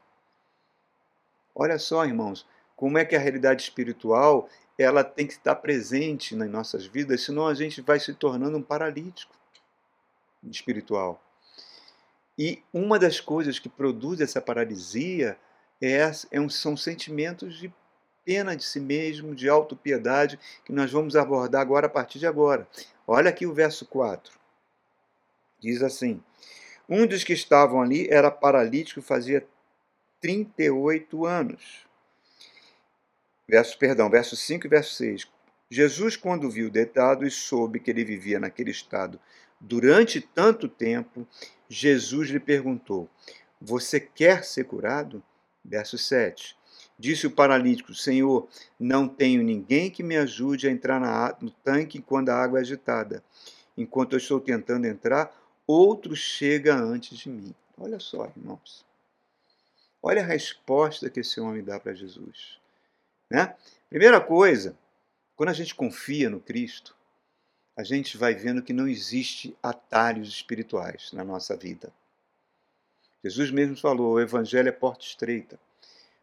Olha 1.53 1.77
só, 1.77 2.05
irmãos, 2.05 2.47
como 2.75 2.97
é 2.97 3.05
que 3.05 3.15
a 3.15 3.19
realidade 3.19 3.61
espiritual 3.61 4.49
ela 4.77 5.03
tem 5.03 5.27
que 5.27 5.33
estar 5.33 5.55
presente 5.55 6.35
nas 6.35 6.49
nossas 6.49 6.85
vidas, 6.85 7.21
senão 7.21 7.45
a 7.45 7.53
gente 7.53 7.81
vai 7.81 7.99
se 7.99 8.13
tornando 8.13 8.57
um 8.57 8.63
paralítico 8.63 9.35
espiritual. 10.43 11.23
E 12.37 12.63
uma 12.73 12.97
das 12.97 13.19
coisas 13.19 13.59
que 13.59 13.67
produz 13.67 14.21
essa 14.21 14.41
paralisia 14.41 15.37
é, 15.81 15.97
é 15.97 16.49
são 16.49 16.77
sentimentos 16.77 17.57
de 17.57 17.73
pena 18.23 18.55
de 18.55 18.63
si 18.63 18.79
mesmo, 18.79 19.33
de 19.33 19.49
autopiedade, 19.49 20.39
que 20.63 20.71
nós 20.71 20.91
vamos 20.91 21.15
abordar 21.15 21.61
agora 21.61 21.87
a 21.87 21.89
partir 21.89 22.19
de 22.19 22.27
agora. 22.27 22.67
Olha 23.07 23.29
aqui 23.29 23.45
o 23.45 23.53
verso 23.53 23.85
4. 23.85 24.39
Diz 25.59 25.81
assim: 25.81 26.23
Um 26.87 27.05
dos 27.05 27.23
que 27.23 27.33
estavam 27.33 27.81
ali 27.81 28.07
era 28.09 28.31
paralítico, 28.31 29.01
fazia 29.01 29.45
38 30.21 31.25
anos. 31.25 31.87
Verso, 33.47 33.77
perdão, 33.79 34.09
verso 34.09 34.35
5 34.35 34.67
e 34.67 34.69
verso 34.69 34.93
6. 34.93 35.27
Jesus, 35.71 36.15
quando 36.15 36.49
viu 36.49 36.69
deitado 36.69 37.25
e 37.25 37.31
soube 37.31 37.79
que 37.79 37.89
ele 37.89 38.05
vivia 38.05 38.39
naquele 38.39 38.71
estado 38.71 39.19
durante 39.59 40.21
tanto 40.21 40.67
tempo, 40.67 41.27
Jesus 41.67 42.29
lhe 42.29 42.39
perguntou: 42.39 43.09
Você 43.61 43.99
quer 43.99 44.43
ser 44.43 44.65
curado? 44.65 45.23
Verso 45.63 45.97
7. 45.97 46.57
Disse 46.97 47.27
o 47.27 47.31
paralítico: 47.31 47.93
Senhor, 47.93 48.47
não 48.79 49.07
tenho 49.07 49.43
ninguém 49.43 49.89
que 49.89 50.03
me 50.03 50.17
ajude 50.17 50.67
a 50.67 50.71
entrar 50.71 50.99
na, 50.99 51.35
no 51.41 51.51
tanque 51.51 52.01
quando 52.01 52.29
a 52.29 52.35
água 52.35 52.59
é 52.59 52.61
agitada. 52.61 53.23
Enquanto 53.77 54.13
eu 54.13 54.17
estou 54.17 54.39
tentando 54.39 54.85
entrar, 54.85 55.33
outro 55.65 56.15
chega 56.15 56.75
antes 56.75 57.17
de 57.17 57.29
mim. 57.29 57.55
Olha 57.77 57.99
só, 57.99 58.25
irmãos. 58.25 58.85
Olha 60.01 60.21
a 60.21 60.25
resposta 60.25 61.09
que 61.09 61.21
esse 61.21 61.39
homem 61.39 61.63
dá 61.63 61.79
para 61.79 61.93
Jesus. 61.93 62.59
Né? 63.29 63.55
Primeira 63.89 64.19
coisa, 64.19 64.77
quando 65.35 65.49
a 65.49 65.53
gente 65.53 65.75
confia 65.75 66.29
no 66.29 66.39
Cristo, 66.39 66.95
a 67.79 67.83
gente 67.83 68.17
vai 68.17 68.35
vendo 68.35 68.61
que 68.61 68.73
não 68.73 68.89
existe 68.89 69.55
atalhos 69.63 70.27
espirituais 70.27 71.13
na 71.13 71.23
nossa 71.23 71.55
vida. 71.55 71.93
Jesus 73.23 73.51
mesmo 73.51 73.77
falou: 73.77 74.15
o 74.15 74.19
Evangelho 74.19 74.67
é 74.67 74.71
porta 74.73 75.05
estreita, 75.05 75.57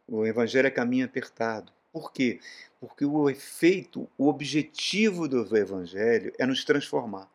o 0.06 0.26
Evangelho 0.26 0.66
é 0.66 0.70
caminho 0.70 1.06
apertado. 1.06 1.72
Por 1.90 2.12
quê? 2.12 2.40
Porque 2.78 3.06
o 3.06 3.30
efeito, 3.30 4.06
o 4.18 4.28
objetivo 4.28 5.26
do 5.26 5.56
Evangelho 5.56 6.30
é 6.38 6.44
nos 6.44 6.62
transformar. 6.62 7.26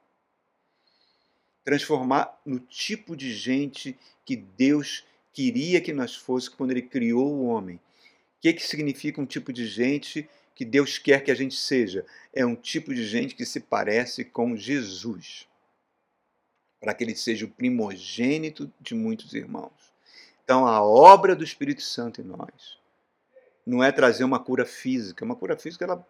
Transformar 1.63 2.39
no 2.45 2.59
tipo 2.59 3.15
de 3.15 3.33
gente 3.33 3.97
que 4.23 4.35
Deus 4.35 5.03
queria 5.33 5.81
que 5.81 5.93
nós 5.93 6.15
fôssemos 6.15 6.55
quando 6.55 6.69
Ele 6.69 6.83
criou 6.83 7.33
o 7.33 7.45
homem 7.47 7.79
que, 8.41 8.53
que 8.53 8.67
significa 8.67 9.21
um 9.21 9.25
tipo 9.25 9.53
de 9.53 9.67
gente 9.67 10.27
que 10.61 10.65
Deus 10.65 10.99
quer 10.99 11.23
que 11.23 11.31
a 11.31 11.35
gente 11.35 11.55
seja? 11.55 12.05
É 12.31 12.45
um 12.45 12.55
tipo 12.55 12.93
de 12.93 13.03
gente 13.03 13.33
que 13.33 13.47
se 13.47 13.59
parece 13.59 14.23
com 14.23 14.55
Jesus, 14.55 15.47
para 16.79 16.93
que 16.93 17.03
ele 17.03 17.15
seja 17.15 17.47
o 17.47 17.49
primogênito 17.49 18.71
de 18.79 18.93
muitos 18.93 19.33
irmãos. 19.33 19.91
Então, 20.43 20.67
a 20.67 20.79
obra 20.83 21.35
do 21.35 21.43
Espírito 21.43 21.81
Santo 21.81 22.21
em 22.21 22.25
nós 22.25 22.79
não 23.65 23.83
é 23.83 23.91
trazer 23.91 24.23
uma 24.23 24.39
cura 24.39 24.63
física. 24.63 25.25
Uma 25.25 25.35
cura 25.35 25.57
física 25.57 25.83
ela 25.83 26.07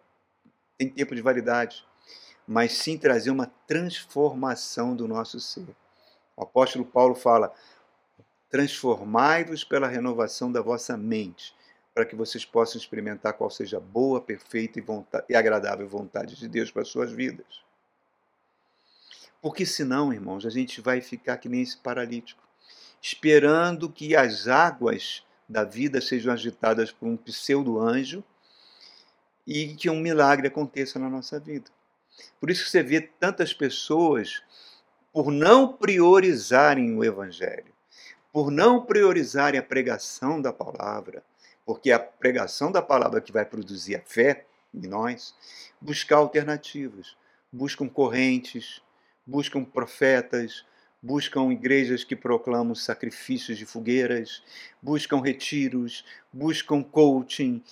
tem 0.76 0.90
tempo 0.90 1.14
de 1.14 1.22
validade, 1.22 1.82
mas 2.46 2.74
sim 2.74 2.98
trazer 2.98 3.30
uma 3.30 3.46
transformação 3.66 4.94
do 4.94 5.08
nosso 5.08 5.40
ser. 5.40 5.74
O 6.36 6.42
apóstolo 6.42 6.84
Paulo 6.84 7.14
fala: 7.14 7.54
transformai-vos 8.50 9.64
pela 9.64 9.88
renovação 9.88 10.52
da 10.52 10.60
vossa 10.60 10.94
mente 10.94 11.54
para 11.94 12.06
que 12.06 12.16
vocês 12.16 12.44
possam 12.44 12.80
experimentar 12.80 13.34
qual 13.34 13.50
seja 13.50 13.76
a 13.76 13.80
boa, 13.80 14.20
perfeita 14.20 14.78
e, 14.78 14.82
vontade, 14.82 15.24
e 15.28 15.34
agradável 15.34 15.86
vontade 15.86 16.36
de 16.36 16.48
Deus 16.48 16.70
para 16.70 16.82
as 16.82 16.88
suas 16.88 17.12
vidas. 17.12 17.62
Porque 19.40 19.66
senão, 19.66 20.12
irmãos, 20.12 20.46
a 20.46 20.50
gente 20.50 20.80
vai 20.80 21.00
ficar 21.00 21.36
que 21.36 21.48
nem 21.48 21.62
esse 21.62 21.76
paralítico, 21.76 22.42
esperando 23.00 23.90
que 23.90 24.14
as 24.14 24.46
águas 24.46 25.24
da 25.48 25.64
vida 25.64 26.00
sejam 26.00 26.32
agitadas 26.32 26.92
por 26.92 27.06
um 27.06 27.16
pseudo-anjo 27.16 28.24
e 29.46 29.74
que 29.74 29.90
um 29.90 29.98
milagre 29.98 30.46
aconteça 30.46 30.98
na 30.98 31.10
nossa 31.10 31.38
vida. 31.38 31.70
Por 32.40 32.50
isso 32.50 32.64
que 32.64 32.70
você 32.70 32.82
vê 32.82 33.00
tantas 33.00 33.52
pessoas, 33.52 34.42
por 35.12 35.30
não 35.30 35.72
priorizarem 35.72 36.96
o 36.96 37.04
Evangelho, 37.04 37.72
por 38.32 38.50
não 38.50 38.84
priorizarem 38.84 39.58
a 39.58 39.62
pregação 39.62 40.40
da 40.40 40.52
palavra, 40.52 41.22
porque 41.64 41.90
é 41.90 41.94
a 41.94 42.00
pregação 42.00 42.70
da 42.70 42.82
palavra 42.82 43.20
que 43.20 43.32
vai 43.32 43.44
produzir 43.44 43.96
a 43.96 44.00
fé 44.00 44.44
em 44.74 44.86
nós, 44.86 45.34
buscar 45.80 46.16
alternativas. 46.16 47.16
Buscam 47.52 47.88
correntes, 47.88 48.80
buscam 49.26 49.62
profetas, 49.64 50.64
buscam 51.02 51.52
igrejas 51.52 52.04
que 52.04 52.16
proclamam 52.16 52.74
sacrifícios 52.74 53.58
de 53.58 53.66
fogueiras, 53.66 54.42
buscam 54.80 55.20
retiros, 55.20 56.04
buscam 56.32 56.82
coaching, 56.82 57.62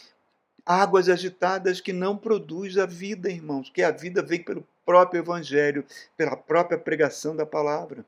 águas 0.66 1.09
agitadas 1.09 1.80
que 1.80 1.92
não 1.92 2.16
produz 2.16 2.76
a 2.76 2.87
vida, 2.87 3.30
irmãos, 3.30 3.70
que 3.70 3.82
a 3.82 3.90
vida 3.90 4.23
vem 4.23 4.42
pelo 4.42 4.66
próprio 4.85 5.20
evangelho, 5.20 5.85
pela 6.16 6.37
própria 6.37 6.78
pregação 6.78 7.35
da 7.35 7.47
palavra. 7.47 8.04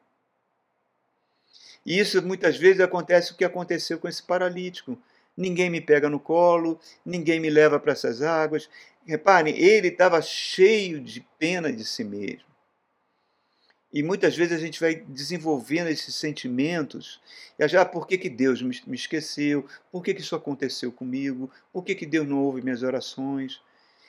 E 1.85 1.99
isso 1.99 2.21
muitas 2.23 2.57
vezes 2.57 2.81
acontece 2.81 3.33
o 3.33 3.37
que 3.37 3.45
aconteceu 3.45 3.99
com 3.99 4.09
esse 4.09 4.23
paralítico 4.23 4.99
ninguém 5.37 5.71
me 5.71 5.81
pega 5.81 6.09
no 6.09 6.21
colo, 6.21 6.79
ninguém 7.05 7.41
me 7.41 7.51
leva 7.51 7.79
para 7.79 7.93
essas 7.93 8.23
águas. 8.23 8.69
Reparem, 9.07 9.57
ele 9.59 9.89
estava 9.89 10.21
cheio 10.23 11.01
de 11.01 11.27
pena 11.39 11.73
de 11.73 11.85
si 11.85 12.05
mesmo. 12.05 12.53
E 13.93 14.03
muitas 14.03 14.35
vezes 14.35 14.55
a 14.55 14.61
gente 14.61 14.81
vai 14.81 14.95
desenvolvendo 14.95 15.89
esses 15.89 16.15
sentimentos. 16.15 17.21
E 17.59 17.69
já, 17.69 17.85
por 17.85 18.07
que, 18.07 18.17
que 18.17 18.31
Deus 18.31 18.63
me 18.63 18.97
esqueceu? 18.97 19.67
Por 19.91 20.03
que, 20.03 20.15
que 20.15 20.23
isso 20.23 20.35
aconteceu 20.35 20.91
comigo? 20.91 21.51
Por 21.71 21.85
que, 21.85 21.95
que 21.95 22.07
Deus 22.07 22.27
não 22.27 22.39
ouve 22.39 22.63
minhas 22.63 22.83
orações? 22.83 23.61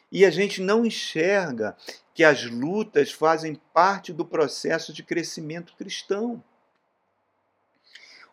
E 0.09 0.25
a 0.25 0.29
gente 0.29 0.61
não 0.61 0.85
enxerga 0.85 1.75
que 2.13 2.23
as 2.23 2.45
lutas 2.45 3.11
fazem 3.11 3.59
parte 3.73 4.13
do 4.13 4.23
processo 4.23 4.93
de 4.93 5.03
crescimento 5.03 5.75
cristão. 5.75 6.41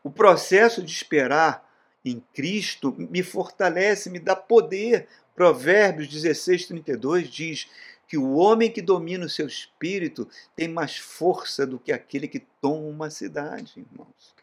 O 0.04 0.10
processo 0.10 0.82
de 0.82 0.92
esperar 0.92 1.68
em 2.04 2.22
Cristo 2.32 2.94
me 2.98 3.22
fortalece, 3.22 4.10
me 4.10 4.18
dá 4.18 4.34
poder. 4.34 5.08
Provérbios 5.34 6.08
16, 6.08 6.66
32 6.66 7.28
diz: 7.28 7.68
que 8.10 8.18
o 8.18 8.34
homem 8.34 8.68
que 8.72 8.82
domina 8.82 9.24
o 9.24 9.30
seu 9.30 9.46
espírito 9.46 10.28
tem 10.56 10.66
mais 10.66 10.96
força 10.96 11.64
do 11.64 11.78
que 11.78 11.92
aquele 11.92 12.26
que 12.26 12.40
toma 12.60 12.88
uma 12.88 13.08
cidade, 13.08 13.74
irmãos. 13.76 14.34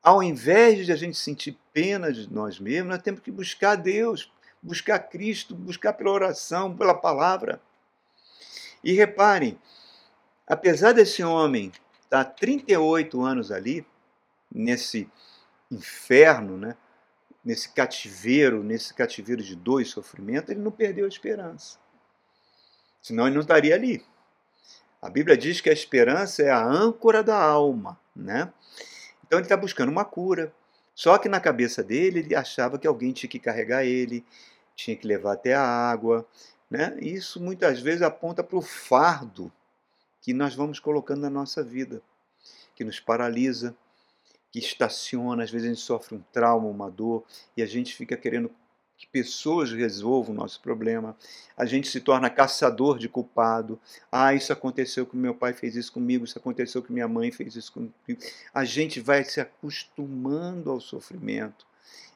Ao 0.00 0.22
invés 0.22 0.86
de 0.86 0.92
a 0.92 0.96
gente 0.96 1.16
sentir 1.16 1.58
pena 1.72 2.12
de 2.12 2.32
nós 2.32 2.60
mesmos, 2.60 2.94
nós 2.94 3.02
temos 3.02 3.20
que 3.20 3.32
buscar 3.32 3.74
Deus, 3.74 4.30
buscar 4.62 5.00
Cristo, 5.00 5.56
buscar 5.56 5.94
pela 5.94 6.12
oração, 6.12 6.76
pela 6.76 6.94
palavra. 6.94 7.60
E 8.84 8.92
reparem, 8.92 9.58
apesar 10.46 10.92
desse 10.92 11.24
homem 11.24 11.72
estar 12.04 12.24
38 12.26 13.20
anos 13.20 13.50
ali, 13.50 13.84
nesse 14.54 15.10
inferno, 15.70 16.56
né? 16.56 16.76
nesse 17.44 17.68
cativeiro, 17.68 18.64
nesse 18.64 18.94
cativeiro 18.94 19.42
de 19.42 19.54
dor 19.54 19.82
e 19.82 19.84
sofrimento, 19.84 20.50
ele 20.50 20.60
não 20.60 20.70
perdeu 20.70 21.04
a 21.04 21.08
esperança. 21.08 21.78
Senão 23.02 23.26
ele 23.26 23.34
não 23.34 23.42
estaria 23.42 23.74
ali. 23.74 24.02
A 25.02 25.10
Bíblia 25.10 25.36
diz 25.36 25.60
que 25.60 25.68
a 25.68 25.72
esperança 25.72 26.42
é 26.42 26.50
a 26.50 26.64
âncora 26.64 27.22
da 27.22 27.38
alma, 27.38 28.00
né? 28.16 28.50
Então 29.26 29.38
ele 29.38 29.44
está 29.44 29.56
buscando 29.56 29.90
uma 29.90 30.04
cura. 30.04 30.54
Só 30.94 31.18
que 31.18 31.28
na 31.28 31.40
cabeça 31.40 31.82
dele 31.82 32.20
ele 32.20 32.34
achava 32.34 32.78
que 32.78 32.86
alguém 32.86 33.12
tinha 33.12 33.28
que 33.28 33.38
carregar 33.38 33.84
ele, 33.84 34.24
tinha 34.74 34.96
que 34.96 35.06
levar 35.06 35.34
até 35.34 35.52
a 35.52 35.62
água, 35.62 36.26
né? 36.70 36.96
Isso 37.00 37.42
muitas 37.42 37.80
vezes 37.80 38.00
aponta 38.00 38.42
para 38.42 38.56
o 38.56 38.62
fardo 38.62 39.52
que 40.22 40.32
nós 40.32 40.54
vamos 40.54 40.80
colocando 40.80 41.20
na 41.20 41.30
nossa 41.30 41.62
vida, 41.62 42.00
que 42.74 42.84
nos 42.84 42.98
paralisa, 42.98 43.76
que 44.54 44.60
estaciona, 44.60 45.42
às 45.42 45.50
vezes 45.50 45.66
a 45.66 45.70
gente 45.74 45.80
sofre 45.80 46.14
um 46.14 46.22
trauma, 46.32 46.68
uma 46.68 46.88
dor, 46.88 47.24
e 47.56 47.62
a 47.62 47.66
gente 47.66 47.92
fica 47.92 48.16
querendo 48.16 48.48
que 48.96 49.04
pessoas 49.04 49.72
resolvam 49.72 50.32
o 50.32 50.38
nosso 50.38 50.60
problema. 50.60 51.16
A 51.56 51.66
gente 51.66 51.88
se 51.88 52.00
torna 52.00 52.30
caçador 52.30 52.96
de 52.96 53.08
culpado. 53.08 53.80
Ah, 54.12 54.32
isso 54.32 54.52
aconteceu 54.52 55.04
com 55.06 55.16
meu 55.16 55.34
pai 55.34 55.54
fez 55.54 55.74
isso 55.74 55.92
comigo, 55.92 56.24
isso 56.24 56.38
aconteceu 56.38 56.80
com 56.84 56.92
minha 56.92 57.08
mãe 57.08 57.32
fez 57.32 57.56
isso 57.56 57.72
comigo. 57.72 57.92
A 58.54 58.64
gente 58.64 59.00
vai 59.00 59.24
se 59.24 59.40
acostumando 59.40 60.70
ao 60.70 60.80
sofrimento 60.80 61.66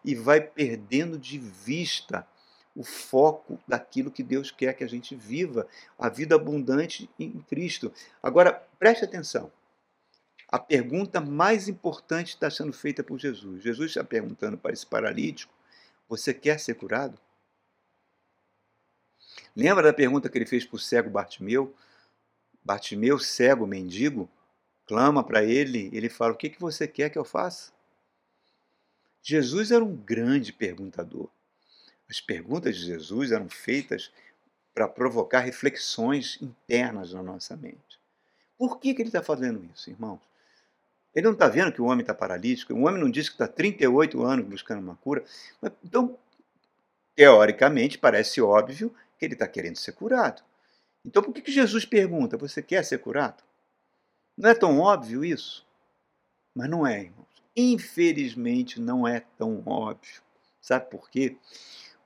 e 0.05 0.15
vai 0.15 0.41
perdendo 0.41 1.19
de 1.19 1.39
vista 1.41 2.25
o 2.73 2.85
foco 2.85 3.59
daquilo 3.67 4.13
que 4.13 4.23
Deus 4.23 4.53
quer 4.53 4.75
que 4.75 4.85
a 4.85 4.89
gente 4.89 5.17
viva, 5.17 5.67
a 5.99 6.09
vida 6.09 6.37
abundante 6.37 7.11
em 7.19 7.33
Cristo. 7.49 7.93
Agora, 8.23 8.65
preste 8.79 9.05
atenção 9.05 9.51
a 10.51 10.59
pergunta 10.59 11.21
mais 11.21 11.69
importante 11.69 12.29
está 12.31 12.51
sendo 12.51 12.73
feita 12.73 13.05
por 13.05 13.19
Jesus. 13.19 13.63
Jesus 13.63 13.91
está 13.91 14.03
perguntando 14.03 14.57
para 14.57 14.73
esse 14.73 14.87
paralítico: 14.87 15.53
Você 16.09 16.33
quer 16.33 16.59
ser 16.59 16.75
curado? 16.75 17.21
Lembra 19.55 19.85
da 19.85 19.93
pergunta 19.93 20.29
que 20.29 20.39
ele 20.39 20.47
fez 20.47 20.65
para 20.65 20.77
o 20.77 20.79
cego 20.79 21.11
Bartimeu? 21.11 21.75
Bartimeu, 22.65 23.19
cego, 23.19 23.67
mendigo, 23.67 24.29
clama 24.87 25.23
para 25.23 25.45
ele, 25.45 25.91
ele 25.93 26.09
fala: 26.09 26.33
O 26.33 26.37
que, 26.37 26.49
que 26.49 26.61
você 26.61 26.89
quer 26.89 27.11
que 27.11 27.19
eu 27.19 27.25
faça? 27.25 27.71
Jesus 29.23 29.71
era 29.71 29.85
um 29.85 29.95
grande 29.95 30.53
perguntador. 30.53 31.29
As 32.09 32.23
perguntas 32.23 32.75
de 32.75 32.87
Jesus 32.87 33.33
eram 33.33 33.51
feitas 33.51 34.11
para 34.73 34.89
provocar 34.89 35.41
reflexões 35.41 36.39
internas 36.41 37.13
na 37.13 37.23
nossa 37.23 37.55
mente. 37.55 38.01
Por 38.57 38.81
que, 38.81 38.95
que 38.95 39.03
ele 39.03 39.11
está 39.11 39.23
fazendo 39.23 39.63
isso, 39.65 39.91
irmãos? 39.91 40.21
Ele 41.19 41.27
não 41.27 41.33
está 41.33 41.49
vendo 41.49 41.73
que 41.73 41.83
o 41.83 41.87
homem 41.87 42.03
está 42.03 42.15
paralítico, 42.15 42.73
o 42.73 42.87
homem 42.87 43.03
não 43.03 43.11
disse 43.11 43.29
que 43.29 43.35
está 43.35 43.49
38 43.49 44.23
anos 44.25 44.47
buscando 44.47 44.79
uma 44.79 44.95
cura. 44.95 45.25
Então, 45.83 46.17
teoricamente, 47.17 47.99
parece 47.99 48.41
óbvio 48.41 48.95
que 49.19 49.25
ele 49.25 49.35
está 49.35 49.49
querendo 49.49 49.75
ser 49.75 49.91
curado. 49.91 50.45
Então, 51.05 51.21
por 51.21 51.35
que, 51.35 51.43
que 51.43 51.51
Jesus 51.51 51.85
pergunta: 51.85 52.37
Você 52.37 52.63
quer 52.63 52.85
ser 52.85 52.99
curado? 52.99 53.43
Não 54.37 54.49
é 54.49 54.55
tão 54.55 54.79
óbvio 54.79 55.25
isso? 55.25 55.67
Mas 56.55 56.71
não 56.71 56.87
é, 56.87 57.03
irmãos. 57.03 57.27
Infelizmente, 57.57 58.81
não 58.81 59.07
é 59.07 59.19
tão 59.19 59.61
óbvio. 59.67 60.23
Sabe 60.61 60.89
por 60.89 61.11
quê? 61.11 61.37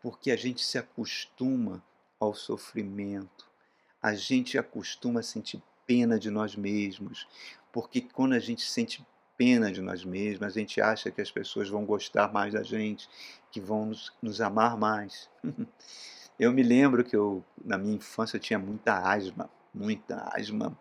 Porque 0.01 0.31
a 0.31 0.37
gente 0.37 0.64
se 0.64 0.79
acostuma 0.79 1.85
ao 2.18 2.33
sofrimento, 2.33 3.46
a 4.01 4.14
gente 4.14 4.57
acostuma 4.57 5.20
a 5.20 5.22
sentir 5.22 5.62
pena 5.87 6.18
de 6.18 6.31
nós 6.31 6.57
mesmos, 6.57 7.27
porque 7.73 8.01
quando 8.01 8.35
a 8.35 8.38
gente 8.38 8.62
sente 8.62 9.05
pena 9.37 9.73
de 9.73 9.81
nós 9.81 10.05
mesmos, 10.05 10.42
a 10.42 10.51
gente 10.51 10.81
acha 10.81 11.11
que 11.11 11.21
as 11.21 11.31
pessoas 11.31 11.68
vão 11.68 11.85
gostar 11.85 12.33
mais 12.33 12.53
da 12.53 12.62
gente, 12.62 13.09
que 13.51 13.61
vão 13.61 13.87
nos, 13.87 14.12
nos 14.23 14.40
amar 14.40 14.77
mais. 14.77 15.29
eu 16.38 16.53
me 16.53 16.62
lembro 16.62 17.03
que 17.05 17.16
eu, 17.16 17.45
na 17.64 17.79
minha 17.79 17.97
infância, 17.97 18.37
eu 18.37 18.40
tinha 18.40 18.59
muita 18.59 18.99
asma, 18.99 19.51
muita 19.73 20.31
asma. 20.37 20.79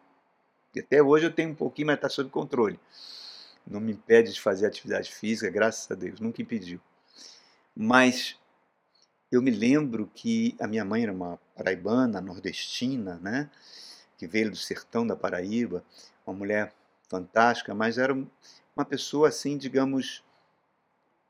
E 0.76 0.80
até 0.80 1.02
hoje 1.02 1.26
eu 1.26 1.34
tenho 1.34 1.52
um 1.52 1.56
pouquinho, 1.56 1.88
mas 1.88 1.96
está 1.96 2.10
sob 2.10 2.30
controle. 2.30 2.80
Não 3.66 3.80
me 3.80 3.92
impede 3.94 4.34
de 4.34 4.42
fazer 4.42 4.66
atividade 4.66 5.12
física, 5.12 5.50
graças 5.50 5.90
a 5.90 5.96
Deus, 5.96 6.20
nunca 6.20 6.42
impediu. 6.42 6.80
Mas 7.76 8.38
eu 9.32 9.42
me 9.42 9.52
lembro 9.52 10.10
que 10.14 10.56
a 10.60 10.68
minha 10.68 10.84
mãe 10.84 11.04
era 11.04 11.14
uma 11.14 11.38
paraibana, 11.56 12.20
nordestina, 12.20 13.18
né? 13.22 13.50
Que 14.22 14.28
veio 14.28 14.52
do 14.52 14.56
sertão 14.56 15.08
da 15.08 15.16
Paraíba, 15.16 15.84
uma 16.28 16.38
mulher 16.38 16.72
fantástica, 17.10 17.74
mas 17.74 17.98
era 17.98 18.14
uma 18.14 18.86
pessoa 18.86 19.30
assim, 19.30 19.58
digamos, 19.58 20.24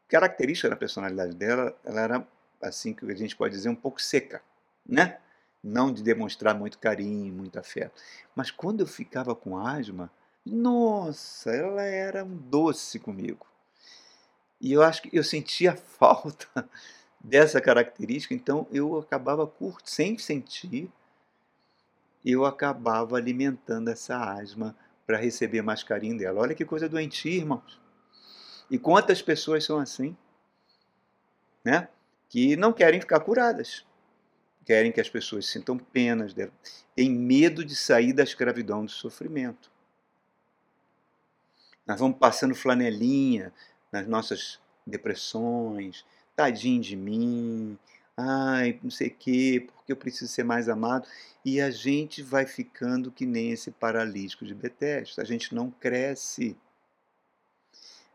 característica 0.09 0.69
da 0.69 0.75
personalidade 0.75 1.33
dela, 1.33 1.73
ela 1.85 2.01
era 2.01 2.27
assim 2.61 2.93
que 2.93 3.09
a 3.09 3.15
gente 3.15 3.33
pode 3.33 3.55
dizer 3.55 3.69
um 3.69 3.75
pouco 3.75 4.01
seca, 4.01 4.43
né? 4.85 5.19
Não 5.63 5.93
de 5.93 6.03
demonstrar 6.03 6.53
muito 6.53 6.77
carinho, 6.79 7.33
muito 7.33 7.57
afeto. 7.57 7.93
Mas 8.35 8.51
quando 8.51 8.81
eu 8.81 8.87
ficava 8.87 9.33
com 9.33 9.57
asma, 9.57 10.11
nossa, 10.45 11.49
ela 11.49 11.83
era 11.83 12.25
um 12.25 12.35
doce 12.35 12.99
comigo. 12.99 13.47
E 14.59 14.73
eu 14.73 14.83
acho 14.83 15.03
que 15.03 15.17
eu 15.17 15.23
sentia 15.23 15.77
falta 15.97 16.69
dessa 17.21 17.61
característica, 17.61 18.33
então 18.33 18.67
eu 18.69 18.99
acabava 18.99 19.47
curto, 19.47 19.89
sem 19.89 20.17
sentir, 20.17 20.91
eu 22.25 22.45
acabava 22.45 23.17
alimentando 23.17 23.89
essa 23.89 24.17
asma 24.17 24.75
para 25.05 25.17
receber 25.17 25.61
mais 25.61 25.83
carinho 25.83 26.17
dela. 26.17 26.41
Olha 26.41 26.55
que 26.55 26.65
coisa 26.65 26.87
doentia, 26.87 27.37
irmãos. 27.37 27.79
E 28.69 28.77
quantas 28.77 29.21
pessoas 29.21 29.65
são 29.65 29.79
assim, 29.79 30.15
né? 31.63 31.89
Que 32.29 32.55
não 32.55 32.71
querem 32.71 33.01
ficar 33.01 33.19
curadas. 33.19 33.85
Querem 34.65 34.91
que 34.91 35.01
as 35.01 35.09
pessoas 35.09 35.47
sintam 35.47 35.77
penas 35.77 36.33
dela. 36.33 36.51
Tem 36.95 37.09
medo 37.09 37.65
de 37.65 37.75
sair 37.75 38.13
da 38.13 38.23
escravidão 38.23 38.85
do 38.85 38.91
sofrimento. 38.91 39.71
Nós 41.85 41.99
vamos 41.99 42.17
passando 42.17 42.55
flanelinha 42.55 43.51
nas 43.91 44.07
nossas 44.07 44.59
depressões, 44.85 46.05
tadinho 46.35 46.81
de 46.81 46.95
mim, 46.95 47.77
ai, 48.21 48.79
não 48.83 48.89
sei 48.89 49.07
o 49.07 49.15
quê, 49.17 49.67
porque 49.73 49.91
eu 49.91 49.97
preciso 49.97 50.31
ser 50.31 50.43
mais 50.43 50.69
amado. 50.69 51.07
E 51.43 51.59
a 51.59 51.71
gente 51.71 52.21
vai 52.21 52.45
ficando 52.45 53.11
que 53.11 53.25
nem 53.25 53.51
esse 53.51 53.71
paralítico 53.71 54.45
de 54.45 54.53
Betesda. 54.53 55.21
A 55.21 55.25
gente 55.25 55.53
não 55.55 55.71
cresce. 55.71 56.55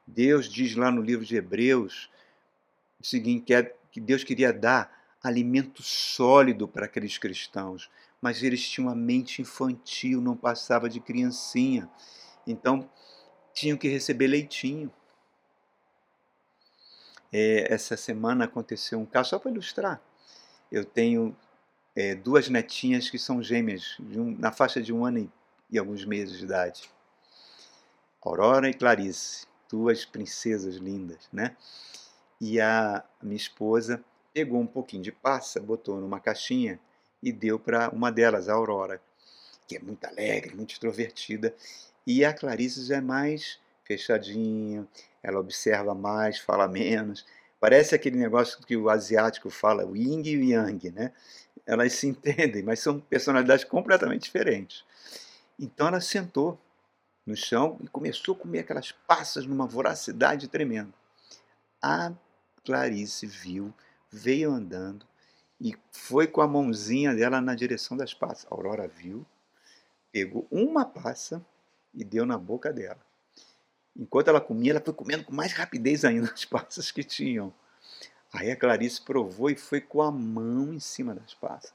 Deus 0.06 0.48
diz 0.48 0.76
lá 0.76 0.90
no 0.90 1.02
livro 1.02 1.24
de 1.24 1.36
Hebreus 1.36 2.08
o 3.00 3.04
seguinte, 3.04 3.44
que, 3.44 3.54
é, 3.54 3.74
que 3.90 4.00
Deus 4.00 4.24
queria 4.24 4.52
dar 4.52 4.96
alimento 5.22 5.82
sólido 5.82 6.68
para 6.68 6.86
aqueles 6.86 7.18
cristãos, 7.18 7.90
mas 8.20 8.42
eles 8.42 8.68
tinham 8.68 8.88
uma 8.88 8.94
mente 8.94 9.42
infantil, 9.42 10.20
não 10.20 10.36
passava 10.36 10.88
de 10.88 11.00
criancinha. 11.00 11.88
Então, 12.46 12.88
tinham 13.52 13.76
que 13.76 13.88
receber 13.88 14.26
leitinho. 14.28 14.92
É, 17.32 17.72
essa 17.72 17.96
semana 17.96 18.44
aconteceu 18.44 18.98
um 18.98 19.06
caso, 19.06 19.30
só 19.30 19.38
para 19.38 19.50
ilustrar. 19.50 20.00
Eu 20.70 20.84
tenho 20.84 21.36
é, 21.94 22.14
duas 22.14 22.48
netinhas 22.48 23.08
que 23.08 23.18
são 23.18 23.42
gêmeas, 23.42 23.96
um, 24.00 24.36
na 24.38 24.52
faixa 24.52 24.82
de 24.82 24.92
um 24.92 25.04
ano 25.04 25.18
e, 25.18 25.30
e, 25.70 25.78
alguns 25.78 26.04
meses 26.04 26.38
de 26.38 26.44
idade. 26.44 26.90
Aurora 28.22 28.68
e 28.68 28.74
Clarice, 28.74 29.46
duas 29.70 30.04
princesas 30.04 30.76
lindas, 30.76 31.28
né? 31.32 31.56
E 32.40 32.60
a, 32.60 33.04
minha 33.22 33.36
esposa 33.36 34.04
pegou 34.34 34.60
um 34.60 34.66
pouquinho 34.66 35.02
de 35.02 35.12
passa, 35.12 35.60
botou 35.60 36.00
numa 36.00 36.20
caixinha 36.20 36.78
e 37.22 37.32
deu 37.32 37.58
para 37.58 37.88
uma 37.90 38.10
delas, 38.12 38.48
a 38.48 38.54
Aurora. 38.54 39.00
que 39.66 39.76
é 39.76 39.80
muito 39.80 40.04
alegre, 40.04 40.54
muito 40.54 40.72
extrovertida, 40.72 41.54
e 42.06 42.24
a 42.24 42.32
Clarice 42.32 42.84
já 42.84 42.96
é 42.96 43.00
mais 43.00 43.58
fechadinha, 43.86 44.86
ela 45.22 45.40
observa 45.40 45.94
mais, 45.94 46.38
fala 46.38 46.66
menos. 46.68 47.24
Parece 47.58 47.94
aquele 47.94 48.16
negócio 48.16 48.60
que 48.64 48.76
o 48.76 48.90
asiático 48.90 49.48
fala, 49.48 49.86
o 49.86 49.96
yin 49.96 50.22
e 50.24 50.36
o 50.36 50.44
yang, 50.44 50.90
né? 50.90 51.12
Elas 51.64 51.94
se 51.94 52.06
entendem, 52.06 52.62
mas 52.62 52.80
são 52.80 53.00
personalidades 53.00 53.64
completamente 53.64 54.24
diferentes. 54.24 54.84
Então 55.58 55.88
ela 55.88 56.00
sentou 56.00 56.58
no 57.24 57.34
chão 57.34 57.78
e 57.82 57.88
começou 57.88 58.34
a 58.34 58.38
comer 58.38 58.60
aquelas 58.60 58.92
passas 58.92 59.46
numa 59.46 59.66
voracidade 59.66 60.48
tremenda. 60.48 60.92
A 61.82 62.12
Clarice 62.64 63.26
viu, 63.26 63.72
veio 64.10 64.52
andando 64.52 65.06
e 65.60 65.74
foi 65.90 66.26
com 66.26 66.40
a 66.40 66.46
mãozinha 66.46 67.14
dela 67.14 67.40
na 67.40 67.54
direção 67.54 67.96
das 67.96 68.12
passas. 68.12 68.46
A 68.50 68.54
Aurora 68.54 68.86
viu, 68.86 69.26
pegou 70.12 70.46
uma 70.50 70.84
passa 70.84 71.44
e 71.94 72.04
deu 72.04 72.26
na 72.26 72.38
boca 72.38 72.72
dela. 72.72 73.05
Enquanto 73.98 74.28
ela 74.28 74.40
comia, 74.40 74.72
ela 74.72 74.82
foi 74.84 74.92
comendo 74.92 75.24
com 75.24 75.34
mais 75.34 75.52
rapidez 75.52 76.04
ainda 76.04 76.30
as 76.32 76.44
passas 76.44 76.90
que 76.90 77.02
tinham. 77.02 77.52
Aí 78.32 78.50
a 78.50 78.56
Clarice 78.56 79.00
provou 79.00 79.48
e 79.48 79.56
foi 79.56 79.80
com 79.80 80.02
a 80.02 80.10
mão 80.10 80.74
em 80.74 80.80
cima 80.80 81.14
das 81.14 81.32
passas. 81.32 81.72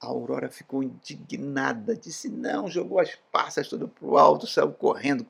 A 0.00 0.06
Aurora 0.06 0.50
ficou 0.50 0.82
indignada, 0.82 1.96
disse 1.96 2.28
não, 2.28 2.68
jogou 2.68 2.98
as 2.98 3.14
passas 3.32 3.68
tudo 3.68 3.88
para 3.88 4.06
o 4.06 4.18
alto, 4.18 4.46
saiu 4.46 4.72
correndo, 4.72 5.26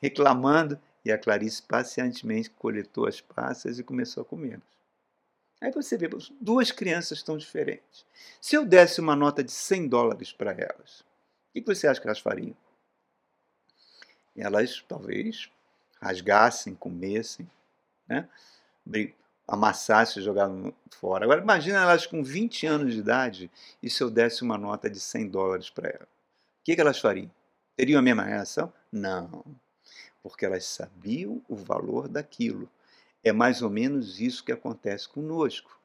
reclamando. 0.00 0.78
E 1.04 1.12
a 1.12 1.16
Clarice 1.16 1.62
pacientemente 1.62 2.50
coletou 2.50 3.06
as 3.06 3.20
passas 3.20 3.78
e 3.78 3.84
começou 3.84 4.22
a 4.22 4.26
comê-las. 4.26 4.76
Aí 5.60 5.70
você 5.70 5.96
vê, 5.96 6.08
duas 6.40 6.72
crianças 6.72 7.22
tão 7.22 7.38
diferentes. 7.38 8.04
Se 8.40 8.56
eu 8.56 8.66
desse 8.66 9.00
uma 9.00 9.14
nota 9.14 9.42
de 9.42 9.52
100 9.52 9.88
dólares 9.88 10.32
para 10.32 10.50
elas, 10.50 11.00
o 11.00 11.04
que 11.54 11.62
você 11.62 11.86
acha 11.86 12.00
que 12.00 12.06
elas 12.06 12.18
fariam? 12.18 12.56
Elas 14.36 14.84
talvez 14.88 15.50
rasgassem, 16.00 16.74
comessem, 16.74 17.48
né? 18.08 18.28
amassassem 19.48 20.22
jogassem 20.22 20.74
fora. 20.90 21.24
Agora 21.24 21.40
imagina 21.40 21.82
elas 21.82 22.06
com 22.06 22.22
20 22.22 22.66
anos 22.66 22.92
de 22.92 23.00
idade 23.00 23.50
e 23.82 23.88
se 23.88 24.02
eu 24.02 24.10
desse 24.10 24.42
uma 24.42 24.58
nota 24.58 24.90
de 24.90 25.00
100 25.00 25.28
dólares 25.28 25.70
para 25.70 25.88
elas. 25.88 26.08
O 26.08 26.64
que, 26.64 26.74
que 26.74 26.80
elas 26.80 27.00
fariam? 27.00 27.30
Teriam 27.76 27.98
a 27.98 28.02
mesma 28.02 28.24
reação? 28.24 28.72
Não 28.90 29.44
porque 30.28 30.44
elas 30.44 30.64
sabiam 30.66 31.40
o 31.48 31.54
valor 31.54 32.08
daquilo. 32.08 32.68
É 33.22 33.32
mais 33.32 33.62
ou 33.62 33.70
menos 33.70 34.20
isso 34.20 34.44
que 34.44 34.50
acontece 34.50 35.08
conosco. 35.08 35.78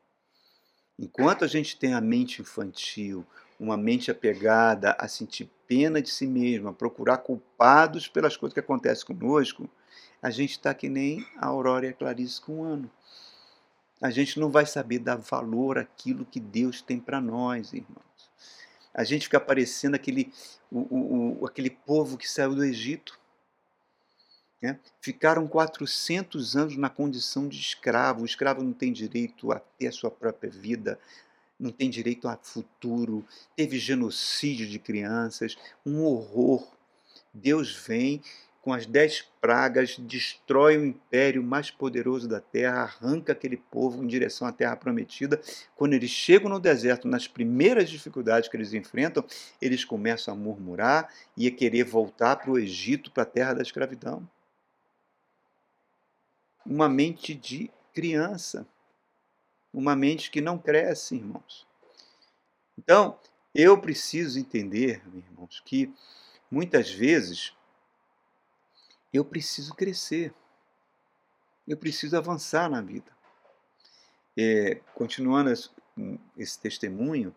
Enquanto 0.98 1.46
a 1.46 1.48
gente 1.48 1.78
tem 1.78 1.94
a 1.94 2.02
mente 2.02 2.42
infantil, 2.42 3.26
uma 3.62 3.78
mente 3.78 4.10
apegada 4.10 4.96
a 5.00 5.08
sentir 5.08 5.50
pena 5.68 6.02
de 6.02 6.10
si 6.10 6.26
mesmo, 6.26 6.70
a 6.70 6.74
procurar 6.74 7.18
culpados 7.18 8.08
pelas 8.08 8.36
coisas 8.36 8.54
que 8.54 8.60
acontecem 8.60 9.06
conosco, 9.06 9.70
a 10.22 10.30
gente 10.30 10.52
está 10.52 10.74
que 10.74 10.90
nem 10.90 11.26
a 11.38 11.48
Aurora 11.48 11.86
e 11.86 11.90
a 11.90 11.94
Clarice 11.94 12.42
com 12.42 12.60
um 12.60 12.64
ano. 12.64 12.92
A 14.02 14.10
gente 14.10 14.40
não 14.40 14.50
vai 14.50 14.66
saber 14.66 15.00
dar 15.00 15.16
valor 15.16 15.78
àquilo 15.78 16.26
que 16.26 16.40
Deus 16.40 16.82
tem 16.82 17.00
para 17.00 17.22
nós, 17.22 17.72
irmãos. 17.72 18.32
A 18.94 19.04
gente 19.04 19.26
fica 19.26 19.40
parecendo 19.40 19.96
aquele, 19.96 20.34
o, 20.72 21.40
o, 21.40 21.46
aquele 21.46 21.70
povo 21.70 22.18
que 22.18 22.30
saiu 22.30 22.56
do 22.56 22.66
Egito 22.66 23.22
né? 24.62 24.80
Ficaram 25.02 25.48
400 25.48 26.56
anos 26.56 26.78
na 26.78 26.90
condição 26.90 27.48
de 27.48 27.60
escravo. 27.60 28.22
O 28.22 28.26
escravo 28.26 28.62
não 28.64 28.74
tem 28.74 28.94
direito 28.94 29.52
a 29.52 29.60
ter 29.60 29.88
a 29.88 29.92
sua 29.92 30.12
própria 30.12 30.52
vida, 30.52 31.00
não 31.62 31.72
tem 31.72 31.90
direito 31.90 32.28
a 32.28 32.36
futuro. 32.36 33.26
Teve 33.56 33.78
genocídio 33.78 34.68
de 34.68 34.80
crianças, 34.80 35.56
um 35.86 36.04
horror. 36.04 36.68
Deus 37.34 37.74
vem 37.76 38.22
com 38.62 38.74
as 38.74 38.86
dez 38.86 39.26
pragas, 39.40 39.98
destrói 39.98 40.78
o 40.78 40.86
império 40.86 41.42
mais 41.42 41.72
poderoso 41.72 42.28
da 42.28 42.40
terra, 42.40 42.82
arranca 42.82 43.32
aquele 43.32 43.58
povo 43.58 44.04
em 44.04 44.08
direção 44.08 44.48
à 44.48 44.52
terra 44.52 44.76
prometida. 44.76 45.42
Quando 45.76 45.94
eles 45.94 46.12
chegam 46.12 46.50
no 46.50 46.60
deserto, 46.60 47.08
nas 47.08 47.28
primeiras 47.28 47.90
dificuldades 47.90 48.50
que 48.50 48.58
eles 48.58 48.74
enfrentam, 48.74 49.24
eles 49.60 49.84
começam 49.84 50.34
a 50.34 50.38
murmurar 50.38 51.12
e 51.36 51.48
a 51.48 51.52
querer 51.52 51.86
voltar 51.86 52.36
para 52.36 52.52
o 52.52 52.60
Egito, 52.60 53.12
para 53.12 53.24
a 53.24 53.26
terra 53.26 53.54
da 53.54 53.62
escravidão 53.62 54.28
uma 56.66 56.88
mente 56.88 57.34
de 57.34 57.70
criança, 57.94 58.68
uma 59.74 59.96
mente 59.96 60.30
que 60.30 60.42
não 60.42 60.58
cresce, 60.58 61.16
irmãos. 61.16 61.68
Então, 62.78 63.18
eu 63.54 63.80
preciso 63.80 64.40
entender, 64.40 65.02
irmãos, 65.14 65.62
que 65.66 65.94
muitas 66.50 66.92
vezes 66.92 67.54
eu 69.14 69.26
preciso 69.26 69.76
crescer, 69.76 70.34
eu 71.68 71.78
preciso 71.78 72.18
avançar 72.18 72.70
na 72.70 72.82
vida. 72.82 73.12
É, 74.38 74.76
continuando 74.96 75.52
esse 76.38 76.60
testemunho, 76.60 77.36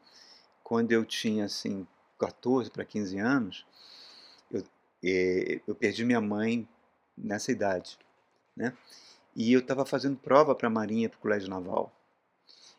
quando 0.63 0.93
eu 0.93 1.05
tinha 1.05 1.45
assim 1.45 1.87
14 2.19 2.71
para 2.71 2.85
15 2.85 3.19
anos, 3.19 3.67
eu, 4.51 4.65
é, 5.05 5.61
eu 5.67 5.75
perdi 5.75 6.05
minha 6.05 6.21
mãe 6.21 6.69
nessa 7.17 7.53
idade, 7.53 7.99
né? 8.57 8.77
E 9.37 9.53
eu 9.53 9.61
estava 9.61 9.85
fazendo 9.85 10.17
prova 10.17 10.55
para 10.55 10.69
a 10.69 10.71
Marinha, 10.71 11.09
para 11.09 11.19
o 11.19 11.21
Colégio 11.21 11.51
Naval. 11.51 11.93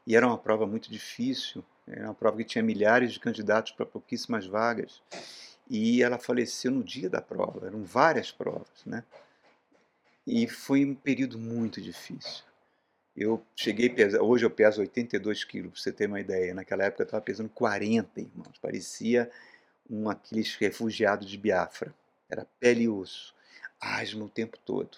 E 0.05 0.15
era 0.15 0.27
uma 0.27 0.37
prova 0.37 0.67
muito 0.67 0.91
difícil, 0.91 1.63
era 1.87 2.05
uma 2.05 2.13
prova 2.13 2.37
que 2.37 2.43
tinha 2.43 2.63
milhares 2.63 3.13
de 3.13 3.19
candidatos 3.19 3.71
para 3.71 3.85
pouquíssimas 3.85 4.45
vagas. 4.45 5.01
E 5.69 6.03
ela 6.03 6.19
faleceu 6.19 6.71
no 6.71 6.83
dia 6.83 7.09
da 7.09 7.21
prova, 7.21 7.67
eram 7.67 7.83
várias 7.83 8.31
provas, 8.31 8.85
né? 8.85 9.03
E 10.27 10.47
foi 10.47 10.85
um 10.85 10.95
período 10.95 11.37
muito 11.37 11.81
difícil. 11.81 12.43
Eu 13.15 13.43
cheguei 13.55 13.87
a 13.87 13.93
pesar, 13.93 14.21
hoje 14.21 14.45
eu 14.45 14.49
peso 14.49 14.81
82 14.81 15.43
quilos, 15.43 15.71
para 15.71 15.81
você 15.81 15.91
ter 15.91 16.07
uma 16.07 16.19
ideia. 16.19 16.53
Naquela 16.53 16.83
época 16.83 17.03
eu 17.03 17.05
estava 17.05 17.23
pesando 17.23 17.49
40, 17.49 18.19
irmãos. 18.19 18.57
Parecia 18.61 19.31
um 19.89 20.09
aqueles 20.09 20.55
refugiados 20.55 21.29
de 21.29 21.37
Biafra. 21.37 21.93
Era 22.29 22.45
pele 22.59 22.83
e 22.83 22.89
osso. 22.89 23.33
Asma 23.79 24.25
o 24.25 24.29
tempo 24.29 24.57
todo. 24.65 24.97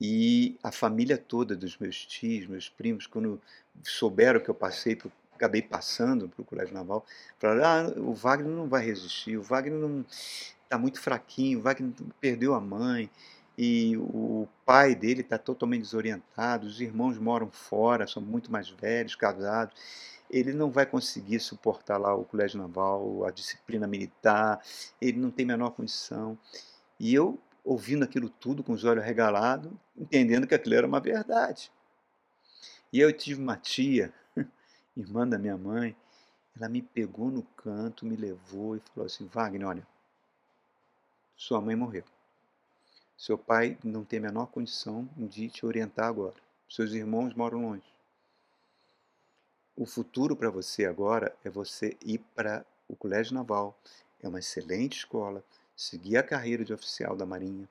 E 0.00 0.58
a 0.62 0.70
família 0.70 1.16
toda 1.16 1.56
dos 1.56 1.76
meus 1.78 2.04
tios, 2.04 2.46
meus 2.46 2.68
primos, 2.68 3.06
quando 3.06 3.40
souberam 3.82 4.40
que 4.40 4.48
eu 4.48 4.54
passei, 4.54 4.98
acabei 5.34 5.62
passando 5.62 6.28
para 6.28 6.42
o 6.42 6.44
Colégio 6.44 6.74
Naval, 6.74 7.04
falaram: 7.38 7.64
ah, 7.64 8.00
o 8.00 8.12
Wagner 8.12 8.50
não 8.50 8.68
vai 8.68 8.84
resistir, 8.84 9.36
o 9.36 9.42
Wagner 9.42 9.78
não 9.78 10.04
está 10.64 10.76
muito 10.78 11.00
fraquinho, 11.00 11.58
o 11.58 11.62
Wagner 11.62 11.92
perdeu 12.20 12.54
a 12.54 12.60
mãe, 12.60 13.10
e 13.56 13.96
o 13.96 14.46
pai 14.66 14.94
dele 14.94 15.22
está 15.22 15.38
totalmente 15.38 15.82
desorientado, 15.82 16.66
os 16.66 16.80
irmãos 16.80 17.18
moram 17.18 17.50
fora, 17.50 18.06
são 18.06 18.20
muito 18.22 18.52
mais 18.52 18.68
velhos, 18.68 19.14
casados. 19.14 19.74
Ele 20.28 20.52
não 20.52 20.70
vai 20.70 20.84
conseguir 20.84 21.38
suportar 21.40 21.98
lá 21.98 22.14
o 22.14 22.24
Colégio 22.24 22.58
Naval, 22.58 23.24
a 23.24 23.30
disciplina 23.30 23.86
militar, 23.86 24.60
ele 25.00 25.18
não 25.18 25.30
tem 25.30 25.44
a 25.44 25.48
menor 25.48 25.70
condição. 25.70 26.36
E 26.98 27.14
eu 27.14 27.38
ouvindo 27.66 28.04
aquilo 28.04 28.30
tudo 28.30 28.62
com 28.62 28.72
os 28.72 28.84
olhos 28.84 29.04
regalados, 29.04 29.72
entendendo 29.96 30.46
que 30.46 30.54
aquilo 30.54 30.76
era 30.76 30.86
uma 30.86 31.00
verdade. 31.00 31.72
E 32.92 33.00
eu 33.00 33.12
tive 33.12 33.42
uma 33.42 33.56
tia, 33.56 34.14
irmã 34.96 35.26
da 35.28 35.36
minha 35.36 35.58
mãe, 35.58 35.96
ela 36.56 36.68
me 36.68 36.80
pegou 36.80 37.28
no 37.28 37.42
canto, 37.42 38.06
me 38.06 38.14
levou 38.14 38.76
e 38.76 38.80
falou 38.94 39.06
assim: 39.06 39.26
Wagner, 39.26 39.66
olha, 39.66 39.86
sua 41.36 41.60
mãe 41.60 41.74
morreu. 41.74 42.04
Seu 43.18 43.36
pai 43.36 43.76
não 43.82 44.04
tem 44.04 44.20
a 44.20 44.22
menor 44.22 44.46
condição 44.46 45.08
de 45.16 45.48
te 45.48 45.66
orientar 45.66 46.06
agora. 46.06 46.36
Seus 46.68 46.92
irmãos 46.92 47.34
moram 47.34 47.62
longe. 47.62 47.94
O 49.74 49.84
futuro 49.84 50.36
para 50.36 50.50
você 50.50 50.86
agora 50.86 51.34
é 51.44 51.50
você 51.50 51.96
ir 52.00 52.18
para 52.34 52.64
o 52.86 52.94
Colégio 52.94 53.34
Naval. 53.34 53.76
É 54.22 54.28
uma 54.28 54.38
excelente 54.38 54.98
escola 54.98 55.42
seguir 55.76 56.16
a 56.16 56.22
carreira 56.22 56.64
de 56.64 56.72
oficial 56.72 57.14
da 57.14 57.26
Marinha. 57.26 57.68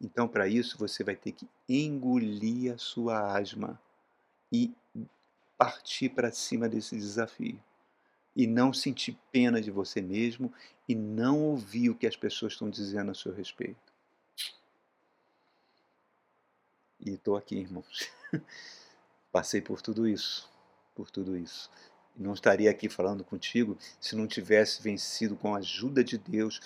Então, 0.00 0.28
para 0.28 0.46
isso, 0.46 0.78
você 0.78 1.02
vai 1.02 1.16
ter 1.16 1.32
que 1.32 1.48
engolir 1.68 2.72
a 2.72 2.78
sua 2.78 3.36
asma 3.36 3.80
e 4.52 4.72
partir 5.58 6.10
para 6.10 6.30
cima 6.30 6.68
desse 6.68 6.96
desafio. 6.96 7.60
E 8.36 8.46
não 8.46 8.72
sentir 8.72 9.18
pena 9.32 9.60
de 9.60 9.72
você 9.72 10.00
mesmo 10.00 10.52
e 10.88 10.94
não 10.94 11.42
ouvir 11.42 11.90
o 11.90 11.94
que 11.96 12.06
as 12.06 12.14
pessoas 12.14 12.52
estão 12.52 12.70
dizendo 12.70 13.10
a 13.10 13.14
seu 13.14 13.34
respeito. 13.34 13.92
E 17.00 17.10
estou 17.10 17.36
aqui, 17.36 17.56
irmãos. 17.56 18.08
Passei 19.32 19.60
por 19.60 19.82
tudo 19.82 20.06
isso, 20.06 20.48
por 20.94 21.10
tudo 21.10 21.36
isso. 21.36 21.68
Não 22.16 22.32
estaria 22.32 22.70
aqui 22.70 22.88
falando 22.88 23.24
contigo 23.24 23.76
se 24.00 24.16
não 24.16 24.26
tivesse 24.26 24.82
vencido 24.82 25.36
com 25.36 25.54
a 25.54 25.58
ajuda 25.58 26.02
de 26.02 26.18
Deus 26.18 26.60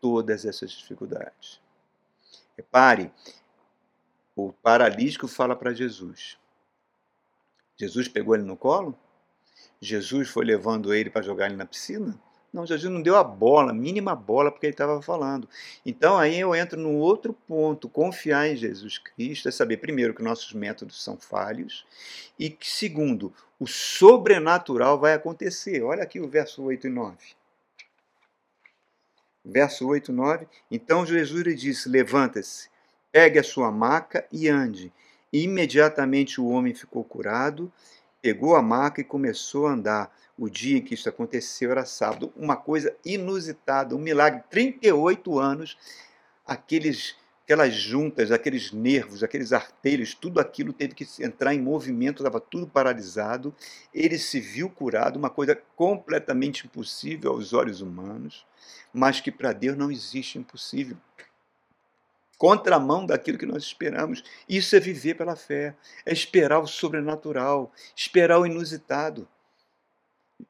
todas 0.00 0.44
essas 0.44 0.70
dificuldades. 0.70 1.60
Repare, 2.56 3.12
o 4.34 4.52
paralítico 4.52 5.28
fala 5.28 5.54
para 5.54 5.72
Jesus. 5.72 6.38
Jesus 7.76 8.08
pegou 8.08 8.34
ele 8.34 8.44
no 8.44 8.56
colo? 8.56 8.96
Jesus 9.80 10.28
foi 10.28 10.44
levando 10.44 10.92
ele 10.92 11.10
para 11.10 11.22
jogar 11.22 11.46
ele 11.46 11.56
na 11.56 11.64
piscina? 11.64 12.20
Não, 12.52 12.66
Jesus 12.66 12.92
não 12.92 13.00
deu 13.00 13.16
a 13.16 13.22
bola, 13.22 13.70
a 13.70 13.74
mínima 13.74 14.14
bola, 14.14 14.50
porque 14.50 14.66
ele 14.66 14.74
estava 14.74 15.00
falando. 15.00 15.48
Então 15.86 16.18
aí 16.18 16.38
eu 16.38 16.54
entro 16.54 16.78
no 16.78 16.96
outro 16.96 17.32
ponto. 17.32 17.88
Confiar 17.88 18.48
em 18.48 18.56
Jesus 18.56 18.98
Cristo 18.98 19.48
é 19.48 19.52
saber, 19.52 19.76
primeiro, 19.76 20.14
que 20.14 20.22
nossos 20.22 20.52
métodos 20.52 21.02
são 21.02 21.16
falhos, 21.16 21.86
e 22.38 22.50
que, 22.50 22.68
segundo, 22.68 23.32
o 23.58 23.66
sobrenatural 23.66 24.98
vai 24.98 25.14
acontecer. 25.14 25.82
Olha 25.82 26.02
aqui 26.02 26.18
o 26.18 26.28
verso 26.28 26.62
8 26.62 26.88
e 26.88 26.90
9. 26.90 27.16
Verso 29.44 29.86
8 29.86 30.10
e 30.10 30.14
9. 30.14 30.48
Então 30.70 31.06
Jesus 31.06 31.42
lhe 31.42 31.54
disse: 31.54 31.88
Levanta-se, 31.88 32.68
pegue 33.10 33.38
a 33.38 33.44
sua 33.44 33.70
maca 33.70 34.26
e 34.30 34.48
ande. 34.48 34.92
E 35.32 35.42
imediatamente 35.42 36.40
o 36.40 36.48
homem 36.48 36.74
ficou 36.74 37.04
curado, 37.04 37.72
pegou 38.20 38.56
a 38.56 38.62
maca 38.62 39.00
e 39.00 39.04
começou 39.04 39.66
a 39.66 39.72
andar. 39.72 40.14
O 40.36 40.48
dia 40.48 40.78
em 40.78 40.82
que 40.82 40.94
isso 40.94 41.08
aconteceu 41.08 41.70
era 41.70 41.84
sábado. 41.84 42.32
Uma 42.34 42.56
coisa 42.56 42.94
inusitada, 43.04 43.94
um 43.94 43.98
milagre. 43.98 44.42
38 44.50 45.38
anos, 45.38 45.76
aqueles, 46.46 47.14
aquelas 47.50 47.74
juntas, 47.74 48.30
aqueles 48.30 48.70
nervos, 48.70 49.24
aqueles 49.24 49.52
artelhos, 49.52 50.14
tudo 50.14 50.38
aquilo 50.38 50.72
teve 50.72 50.94
que 50.94 51.04
entrar 51.20 51.52
em 51.52 51.60
movimento, 51.60 52.22
estava 52.22 52.40
tudo 52.40 52.68
paralisado. 52.68 53.52
Ele 53.92 54.18
se 54.18 54.38
viu 54.38 54.70
curado, 54.70 55.18
uma 55.18 55.28
coisa 55.28 55.60
completamente 55.74 56.66
impossível 56.66 57.32
aos 57.32 57.52
olhos 57.52 57.80
humanos, 57.80 58.46
mas 58.92 59.20
que 59.20 59.32
para 59.32 59.52
Deus 59.52 59.76
não 59.76 59.90
existe 59.90 60.38
impossível 60.38 60.96
contramão 62.38 63.04
daquilo 63.04 63.36
que 63.36 63.44
nós 63.44 63.64
esperamos. 63.64 64.24
Isso 64.48 64.74
é 64.74 64.80
viver 64.80 65.14
pela 65.14 65.36
fé, 65.36 65.74
é 66.06 66.12
esperar 66.12 66.58
o 66.60 66.66
sobrenatural, 66.66 67.70
esperar 67.94 68.38
o 68.38 68.46
inusitado. 68.46 69.28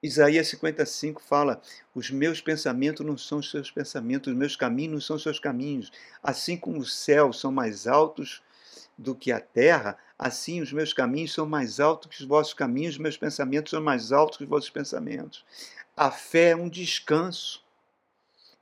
Isaías 0.03 0.48
55 0.48 1.22
fala: 1.22 1.61
Os 1.94 2.11
meus 2.11 2.40
pensamentos 2.40 3.05
não 3.05 3.16
são 3.16 3.38
os 3.38 3.50
seus 3.50 3.70
pensamentos, 3.70 4.33
os 4.33 4.38
meus 4.38 4.57
caminhos 4.57 4.92
não 4.92 5.00
são 5.00 5.16
os 5.16 5.22
seus 5.22 5.38
caminhos. 5.38 5.90
Assim 6.22 6.57
como 6.57 6.79
os 6.79 6.94
céus 6.94 7.40
são 7.40 7.50
mais 7.50 7.87
altos 7.87 8.42
do 8.96 9.14
que 9.14 9.33
a 9.33 9.40
terra, 9.40 9.96
assim 10.18 10.61
os 10.61 10.72
meus 10.72 10.92
caminhos 10.92 11.33
são 11.33 11.46
mais 11.46 11.81
altos 11.81 12.11
que 12.11 12.22
os 12.22 12.29
vossos 12.29 12.53
caminhos, 12.53 12.94
os 12.94 13.00
meus 13.00 13.16
pensamentos 13.16 13.70
são 13.70 13.83
mais 13.83 14.12
altos 14.12 14.37
que 14.37 14.44
os 14.44 14.50
vossos 14.50 14.70
pensamentos. 14.70 15.44
A 15.96 16.11
fé 16.11 16.50
é 16.50 16.57
um 16.57 16.68
descanso. 16.68 17.64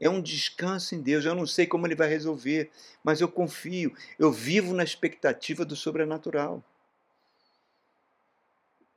É 0.01 0.09
um 0.09 0.23
descanso 0.23 0.95
em 0.95 1.01
Deus. 1.01 1.25
Eu 1.25 1.35
não 1.35 1.47
sei 1.47 1.67
como 1.67 1.87
Ele 1.87 1.97
vai 1.97 2.09
resolver, 2.09 2.71
mas 3.03 3.21
eu 3.21 3.29
confio. 3.29 3.93
Eu 4.19 4.31
vivo 4.31 4.73
na 4.73 4.85
expectativa 4.85 5.65
do 5.65 5.75
sobrenatural. 5.75 6.63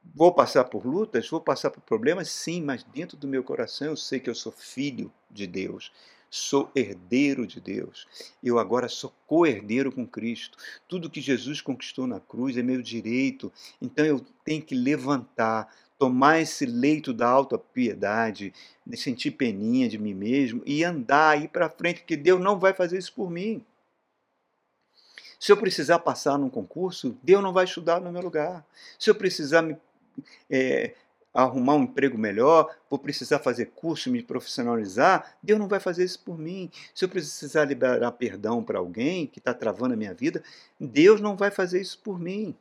Vou 0.04 0.34
passar 0.34 0.66
por 0.66 0.86
lutas, 0.86 1.30
vou 1.30 1.40
passar 1.40 1.70
por 1.70 1.82
problemas, 1.82 2.30
sim, 2.30 2.62
mas 2.62 2.84
dentro 2.84 3.16
do 3.16 3.28
meu 3.28 3.44
coração 3.44 3.88
eu 3.88 3.96
sei 3.96 4.20
que 4.20 4.30
eu 4.30 4.36
sou 4.36 4.52
filho 4.52 5.12
de 5.30 5.48
Deus, 5.48 5.92
sou 6.30 6.70
herdeiro 6.76 7.46
de 7.48 7.62
Deus. 7.62 8.08
Eu 8.44 8.60
agora 8.60 8.90
sou 8.90 9.14
co-herdeiro 9.28 9.92
com 9.92 10.06
Cristo. 10.06 10.58
Tudo 10.88 11.10
que 11.10 11.22
Jesus 11.22 11.62
conquistou 11.62 12.08
na 12.08 12.20
cruz 12.20 12.58
é 12.58 12.64
meu 12.64 12.82
direito, 12.82 13.52
então 13.82 14.06
eu 14.06 14.26
tenho 14.44 14.62
que 14.62 14.76
levantar, 14.76 15.74
tomar 15.98 16.40
esse 16.40 16.66
leito 16.66 17.14
da 17.14 17.30
alta 17.30 17.58
piedade, 17.58 18.54
de 18.86 18.98
sentir 18.98 19.32
peninha 19.32 19.88
de 19.88 19.98
mim 19.98 20.14
mesmo 20.14 20.62
e 20.66 20.84
andar 20.84 21.38
aí 21.38 21.48
para 21.48 21.70
frente, 21.70 22.04
que 22.04 22.18
Deus 22.18 22.42
não 22.42 22.60
vai 22.60 22.74
fazer 22.74 22.98
isso 22.98 23.14
por 23.14 23.30
mim. 23.30 23.64
Se 25.40 25.52
eu 25.52 25.58
precisar 25.58 26.00
passar 26.00 26.38
num 26.38 26.50
concurso, 26.50 27.18
Deus 27.24 27.42
não 27.42 27.52
vai 27.52 27.66
estudar 27.66 28.00
no 28.00 28.12
meu 28.12 28.22
lugar. 28.22 28.64
Se 29.00 29.10
eu 29.10 29.16
precisar 29.16 29.64
me, 29.64 29.76
é, 30.50 30.94
arrumar 31.34 31.76
um 31.76 31.84
emprego 31.84 32.18
melhor, 32.18 32.76
vou 32.90 33.00
precisar 33.00 33.40
fazer 33.40 33.68
curso, 33.68 34.12
me 34.12 34.22
profissionalizar, 34.22 35.38
Deus 35.42 35.60
não 35.60 35.68
vai 35.68 35.80
fazer 35.80 36.04
isso 36.04 36.20
por 36.20 36.38
mim. 36.38 36.70
Se 36.94 37.06
eu 37.06 37.10
precisar 37.10 37.66
liberar 37.66 38.12
perdão 38.14 38.64
para 38.64 38.80
alguém 38.80 39.28
que 39.28 39.40
está 39.40 39.54
travando 39.54 39.94
a 39.94 39.98
minha 39.98 40.14
vida, 40.14 40.44
Deus 40.80 41.22
não 41.22 41.38
vai 41.38 41.52
fazer 41.52 41.80
isso 41.80 42.00
por 42.00 42.20
mim. 42.20 42.56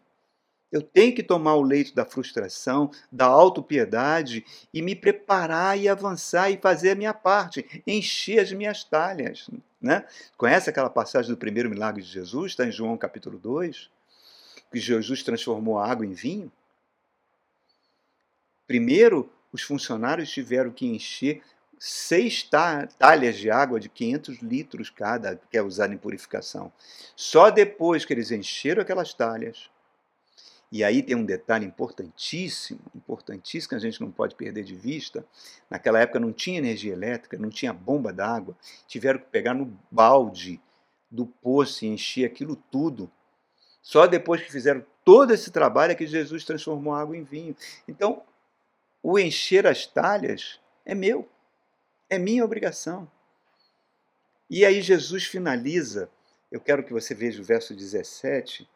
Eu 0.71 0.83
tenho 0.83 1.13
que 1.13 1.23
tomar 1.23 1.57
o 1.57 1.63
leito 1.63 1.93
da 1.95 2.05
frustração, 2.05 2.93
da 3.11 3.27
autopiedade 3.27 4.45
e 4.73 4.81
me 4.81 4.95
preparar 4.95 5.77
e 5.77 5.89
avançar 5.89 6.49
e 6.51 6.59
fazer 6.59 6.91
a 6.91 6.95
minha 6.95 7.13
parte, 7.13 7.83
encher 7.85 8.39
as 8.39 8.53
minhas 8.53 8.85
talhas. 8.85 9.51
Né? 9.81 10.05
Conhece 10.37 10.71
aquela 10.71 10.89
passagem 10.89 11.31
do 11.31 11.37
primeiro 11.37 11.69
milagre 11.69 12.03
de 12.03 12.09
Jesus? 12.09 12.53
Está 12.53 12.65
em 12.65 12.71
João 12.71 12.97
capítulo 12.97 13.37
2, 13.37 13.91
que 14.71 14.79
Jesus 14.79 15.25
transformou 15.25 15.77
a 15.77 15.91
água 15.91 16.07
em 16.07 16.13
vinho. 16.13 16.53
Primeiro, 18.71 19.29
os 19.53 19.63
funcionários 19.63 20.31
tiveram 20.31 20.71
que 20.71 20.87
encher 20.87 21.43
seis 21.77 22.49
talhas 22.97 23.37
de 23.37 23.51
água 23.51 23.81
de 23.81 23.89
500 23.89 24.39
litros 24.39 24.89
cada, 24.89 25.35
que 25.51 25.59
é 25.59 25.61
usada 25.61 25.93
em 25.93 25.99
purificação. 25.99 26.73
Só 27.17 27.51
depois 27.51 28.05
que 28.05 28.13
eles 28.13 28.31
encheram 28.31 28.81
aquelas 28.81 29.13
talhas, 29.13 29.69
e 30.71 30.85
aí 30.85 31.03
tem 31.03 31.17
um 31.17 31.25
detalhe 31.25 31.67
importantíssimo, 31.67 32.79
importantíssimo 32.95 33.71
que 33.71 33.75
a 33.75 33.81
gente 33.81 34.01
não 34.01 34.13
pode 34.13 34.37
perder 34.37 34.63
de 34.63 34.77
vista. 34.77 35.27
Naquela 35.69 35.99
época 35.99 36.21
não 36.21 36.33
tinha 36.33 36.59
energia 36.59 36.93
elétrica, 36.93 37.37
não 37.37 37.51
tinha 37.51 37.73
bomba 37.73 38.13
d'água, 38.13 38.57
tiveram 38.87 39.19
que 39.19 39.27
pegar 39.27 39.53
no 39.53 39.77
balde 39.91 40.61
do 41.11 41.27
poço 41.27 41.85
e 41.85 41.89
encher 41.89 42.25
aquilo 42.25 42.55
tudo. 42.55 43.11
Só 43.83 44.07
depois 44.07 44.41
que 44.41 44.53
fizeram 44.53 44.87
todo 45.05 45.33
esse 45.33 45.51
trabalho 45.51 45.91
é 45.91 45.97
que 45.97 46.07
Jesus 46.07 46.45
transformou 46.45 46.95
água 46.95 47.17
em 47.17 47.25
vinho. 47.25 47.57
Então, 47.89 48.23
o 49.03 49.19
encher 49.19 49.67
as 49.67 49.87
talhas 49.87 50.61
é 50.85 50.95
meu, 50.95 51.29
é 52.09 52.19
minha 52.19 52.45
obrigação. 52.45 53.11
E 54.49 54.65
aí 54.65 54.83
Jesus 54.83 55.25
finaliza, 55.25 56.11
eu 56.51 56.61
quero 56.61 56.85
que 56.85 56.93
você 56.93 57.15
veja 57.15 57.41
o 57.41 57.45
verso 57.45 57.75
17, 57.75 58.69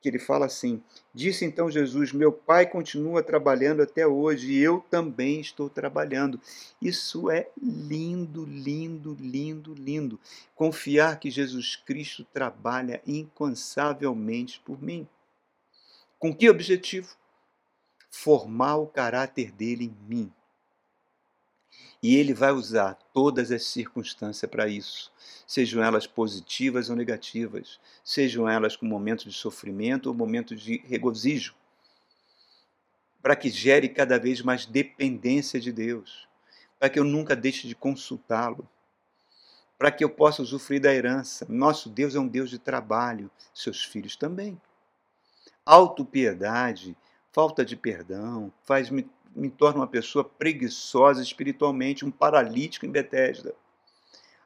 que 0.00 0.08
ele 0.08 0.18
fala 0.18 0.46
assim: 0.46 0.82
Disse 1.14 1.44
então 1.44 1.70
Jesus: 1.70 2.12
Meu 2.12 2.32
pai 2.32 2.66
continua 2.66 3.22
trabalhando 3.22 3.82
até 3.82 4.06
hoje 4.06 4.52
e 4.52 4.58
eu 4.58 4.80
também 4.90 5.40
estou 5.40 5.68
trabalhando. 5.68 6.40
Isso 6.80 7.30
é 7.30 7.48
lindo, 7.60 8.44
lindo, 8.44 9.16
lindo, 9.20 9.74
lindo. 9.74 10.18
Confiar 10.54 11.18
que 11.18 11.30
Jesus 11.30 11.76
Cristo 11.76 12.24
trabalha 12.32 13.02
incansavelmente 13.06 14.60
por 14.64 14.82
mim. 14.82 15.06
Com 16.18 16.34
que 16.34 16.48
objetivo? 16.48 17.14
Formar 18.10 18.76
o 18.76 18.86
caráter 18.86 19.52
dele 19.52 19.84
em 19.84 20.08
mim. 20.08 20.32
E 22.02 22.16
ele 22.16 22.32
vai 22.32 22.50
usar 22.50 22.94
todas 23.12 23.50
as 23.52 23.64
circunstâncias 23.64 24.50
para 24.50 24.66
isso, 24.66 25.12
sejam 25.46 25.82
elas 25.82 26.06
positivas 26.06 26.88
ou 26.88 26.96
negativas, 26.96 27.78
sejam 28.02 28.48
elas 28.48 28.74
com 28.74 28.86
momentos 28.86 29.24
de 29.24 29.32
sofrimento 29.32 30.06
ou 30.06 30.14
momentos 30.14 30.62
de 30.62 30.78
regozijo, 30.86 31.54
para 33.22 33.36
que 33.36 33.50
gere 33.50 33.88
cada 33.88 34.18
vez 34.18 34.40
mais 34.40 34.64
dependência 34.64 35.60
de 35.60 35.70
Deus, 35.70 36.26
para 36.78 36.88
que 36.88 36.98
eu 36.98 37.04
nunca 37.04 37.36
deixe 37.36 37.68
de 37.68 37.74
consultá-lo, 37.74 38.66
para 39.78 39.90
que 39.90 40.02
eu 40.02 40.10
possa 40.10 40.42
usufruir 40.42 40.80
da 40.80 40.94
herança. 40.94 41.46
Nosso 41.48 41.90
Deus 41.90 42.14
é 42.14 42.18
um 42.18 42.28
Deus 42.28 42.48
de 42.48 42.58
trabalho, 42.58 43.30
seus 43.52 43.84
filhos 43.84 44.16
também. 44.16 44.60
Autopiedade, 45.66 46.96
falta 47.32 47.64
de 47.64 47.76
perdão, 47.76 48.52
faz-me 48.62 49.08
me 49.34 49.48
torna 49.48 49.80
uma 49.80 49.86
pessoa 49.86 50.24
preguiçosa 50.24 51.22
espiritualmente, 51.22 52.04
um 52.04 52.10
paralítico 52.10 52.86
em 52.86 52.90
Betesda. 52.90 53.54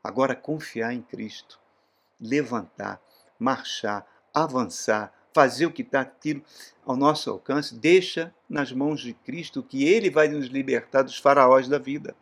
Agora, 0.02 0.34
confiar 0.34 0.92
em 0.92 1.00
Cristo, 1.00 1.58
levantar, 2.20 3.00
marchar, 3.38 4.06
avançar, 4.32 5.12
fazer 5.32 5.66
o 5.66 5.72
que 5.72 5.82
está 5.82 6.10
ao 6.84 6.96
nosso 6.96 7.30
alcance, 7.30 7.74
deixa 7.74 8.32
nas 8.48 8.70
mãos 8.72 9.00
de 9.00 9.14
Cristo 9.14 9.62
que 9.62 9.84
Ele 9.84 10.10
vai 10.10 10.28
nos 10.28 10.46
libertar 10.46 11.02
dos 11.02 11.18
faraós 11.18 11.66
da 11.66 11.78
vida, 11.78 12.14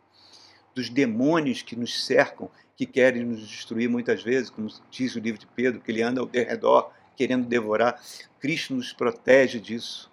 dos 0.73 0.89
demônios 0.89 1.61
que 1.61 1.75
nos 1.75 2.05
cercam, 2.05 2.49
que 2.75 2.85
querem 2.85 3.23
nos 3.23 3.47
destruir 3.47 3.89
muitas 3.89 4.23
vezes, 4.23 4.49
como 4.49 4.67
diz 4.89 5.15
o 5.15 5.19
livro 5.19 5.39
de 5.39 5.47
Pedro, 5.47 5.79
que 5.79 5.91
ele 5.91 6.01
anda 6.01 6.21
ao 6.21 6.27
redor 6.27 6.91
querendo 7.15 7.47
devorar. 7.47 8.01
Cristo 8.39 8.73
nos 8.73 8.91
protege 8.91 9.59
disso. 9.59 10.11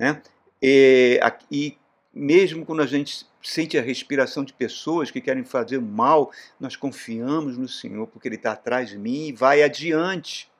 Né? 0.00 0.22
E, 0.62 1.20
e 1.52 1.78
mesmo 2.10 2.64
quando 2.64 2.80
a 2.80 2.86
gente 2.86 3.26
sente 3.42 3.76
a 3.76 3.82
respiração 3.82 4.42
de 4.42 4.54
pessoas 4.54 5.10
que 5.10 5.20
querem 5.20 5.44
fazer 5.44 5.78
mal, 5.78 6.32
nós 6.58 6.74
confiamos 6.74 7.58
no 7.58 7.68
Senhor, 7.68 8.06
porque 8.06 8.26
Ele 8.26 8.36
está 8.36 8.52
atrás 8.52 8.88
de 8.88 8.96
mim 8.96 9.26
e 9.26 9.32
vai 9.32 9.62
adiante. 9.62 10.50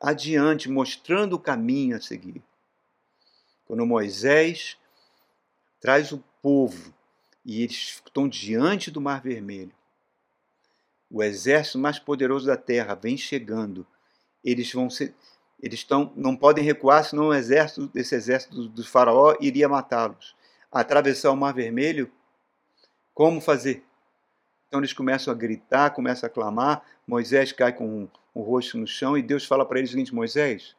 Adiante, 0.00 0.70
mostrando 0.70 1.34
o 1.34 1.40
caminho 1.40 1.96
a 1.96 2.00
seguir. 2.00 2.40
Quando 3.66 3.84
Moisés 3.84 4.78
traz 5.80 6.12
o 6.12 6.22
povo 6.40 6.94
e 7.44 7.62
eles 7.62 8.00
estão 8.06 8.28
diante 8.28 8.88
do 8.88 9.00
Mar 9.00 9.20
Vermelho, 9.20 9.72
o 11.10 11.24
exército 11.24 11.76
mais 11.78 11.98
poderoso 11.98 12.46
da 12.46 12.56
terra 12.56 12.94
vem 12.94 13.16
chegando, 13.16 13.84
eles 14.44 14.72
vão 14.72 14.88
ser 14.88 15.12
Eles 15.60 15.80
estão, 15.80 16.12
não 16.14 16.36
podem 16.36 16.64
recuar, 16.64 17.04
senão 17.04 17.28
o 17.28 17.34
exército, 17.34 17.90
esse 17.94 18.14
exército 18.14 18.54
do, 18.54 18.68
do 18.68 18.84
faraó 18.84 19.36
iria 19.40 19.68
matá-los. 19.68 20.36
Atravessar 20.70 21.30
o 21.30 21.36
Mar 21.36 21.52
Vermelho, 21.52 22.10
como 23.12 23.40
fazer? 23.40 23.84
Então 24.68 24.78
eles 24.78 24.92
começam 24.92 25.32
a 25.32 25.36
gritar, 25.36 25.90
começam 25.90 26.26
a 26.26 26.30
clamar. 26.30 26.84
Moisés 27.06 27.50
cai 27.52 27.72
com 27.72 28.08
o 28.32 28.42
rosto 28.42 28.78
no 28.78 28.86
chão 28.86 29.18
e 29.18 29.22
Deus 29.22 29.44
fala 29.44 29.66
para 29.66 29.78
ele 29.78 29.88
o 29.88 29.90
seguinte: 29.90 30.14
Moisés, 30.14 30.76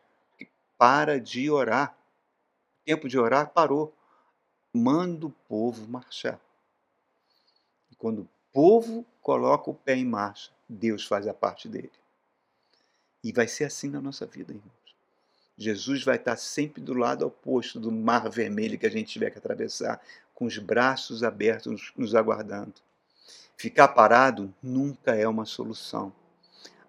para 0.77 1.19
de 1.19 1.51
orar. 1.51 1.97
O 2.81 2.85
tempo 2.85 3.09
de 3.09 3.19
orar 3.19 3.49
parou. 3.49 3.93
Manda 4.73 5.25
o 5.25 5.31
povo 5.49 5.87
marchar. 5.87 6.39
E 7.91 7.95
quando 7.95 8.21
o 8.21 8.29
povo 8.53 9.05
coloca 9.21 9.69
o 9.69 9.73
pé 9.73 9.95
em 9.95 10.05
marcha, 10.05 10.51
Deus 10.67 11.05
faz 11.05 11.27
a 11.27 11.33
parte 11.33 11.67
dele. 11.67 11.91
E 13.23 13.31
vai 13.31 13.47
ser 13.47 13.65
assim 13.65 13.89
na 13.89 14.01
nossa 14.01 14.25
vida, 14.25 14.51
irmãos. 14.51 14.79
Jesus 15.57 16.03
vai 16.05 16.15
estar 16.15 16.37
sempre 16.37 16.81
do 16.81 16.93
lado 16.93 17.27
oposto 17.27 17.79
do 17.79 17.91
mar 17.91 18.29
vermelho 18.29 18.79
que 18.79 18.85
a 18.85 18.91
gente 18.91 19.11
tiver 19.11 19.29
que 19.29 19.37
atravessar, 19.37 20.01
com 20.33 20.45
os 20.45 20.57
braços 20.57 21.21
abertos 21.21 21.91
nos 21.97 22.15
aguardando. 22.15 22.75
Ficar 23.57 23.89
parado 23.89 24.53
nunca 24.63 25.13
é 25.15 25.27
uma 25.27 25.43
solução. 25.43 26.13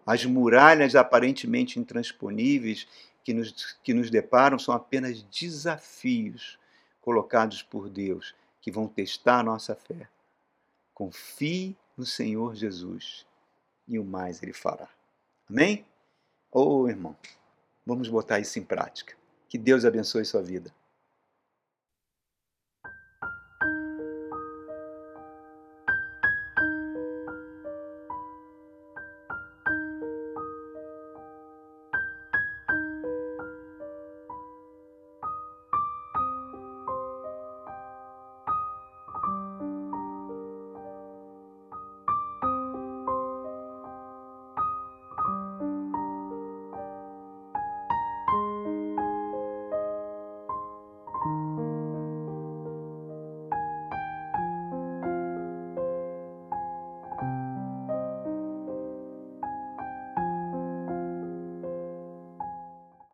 As 0.07 0.25
muralhas 0.25 0.95
aparentemente 0.95 1.81
intransponíveis 1.81 2.87
que 3.25 3.35
nos, 3.35 3.77
que 3.83 3.93
nos 3.93 4.09
deparam 4.09 4.57
são 4.57 4.73
apenas 4.73 5.21
desafios 5.25 6.57
colocados 7.01 7.61
por 7.61 7.89
Deus 7.89 8.37
que 8.61 8.71
vão 8.71 8.87
testar 8.87 9.41
a 9.41 9.43
nossa 9.43 9.75
fé. 9.75 10.09
Confie 10.95 11.77
no 11.97 12.07
Senhor 12.07 12.55
Jesus 12.55 13.27
e 13.89 13.99
o 13.99 14.05
mais 14.05 14.41
Ele 14.43 14.53
fará. 14.53 14.89
Amém? 15.49 15.85
Ô 16.53 16.81
oh, 16.81 16.89
irmão, 16.89 17.17
vamos 17.87 18.09
botar 18.09 18.41
isso 18.41 18.59
em 18.59 18.63
prática. 18.63 19.15
Que 19.49 19.57
Deus 19.57 19.85
abençoe 19.85 20.25
sua 20.25 20.43
vida. 20.43 20.75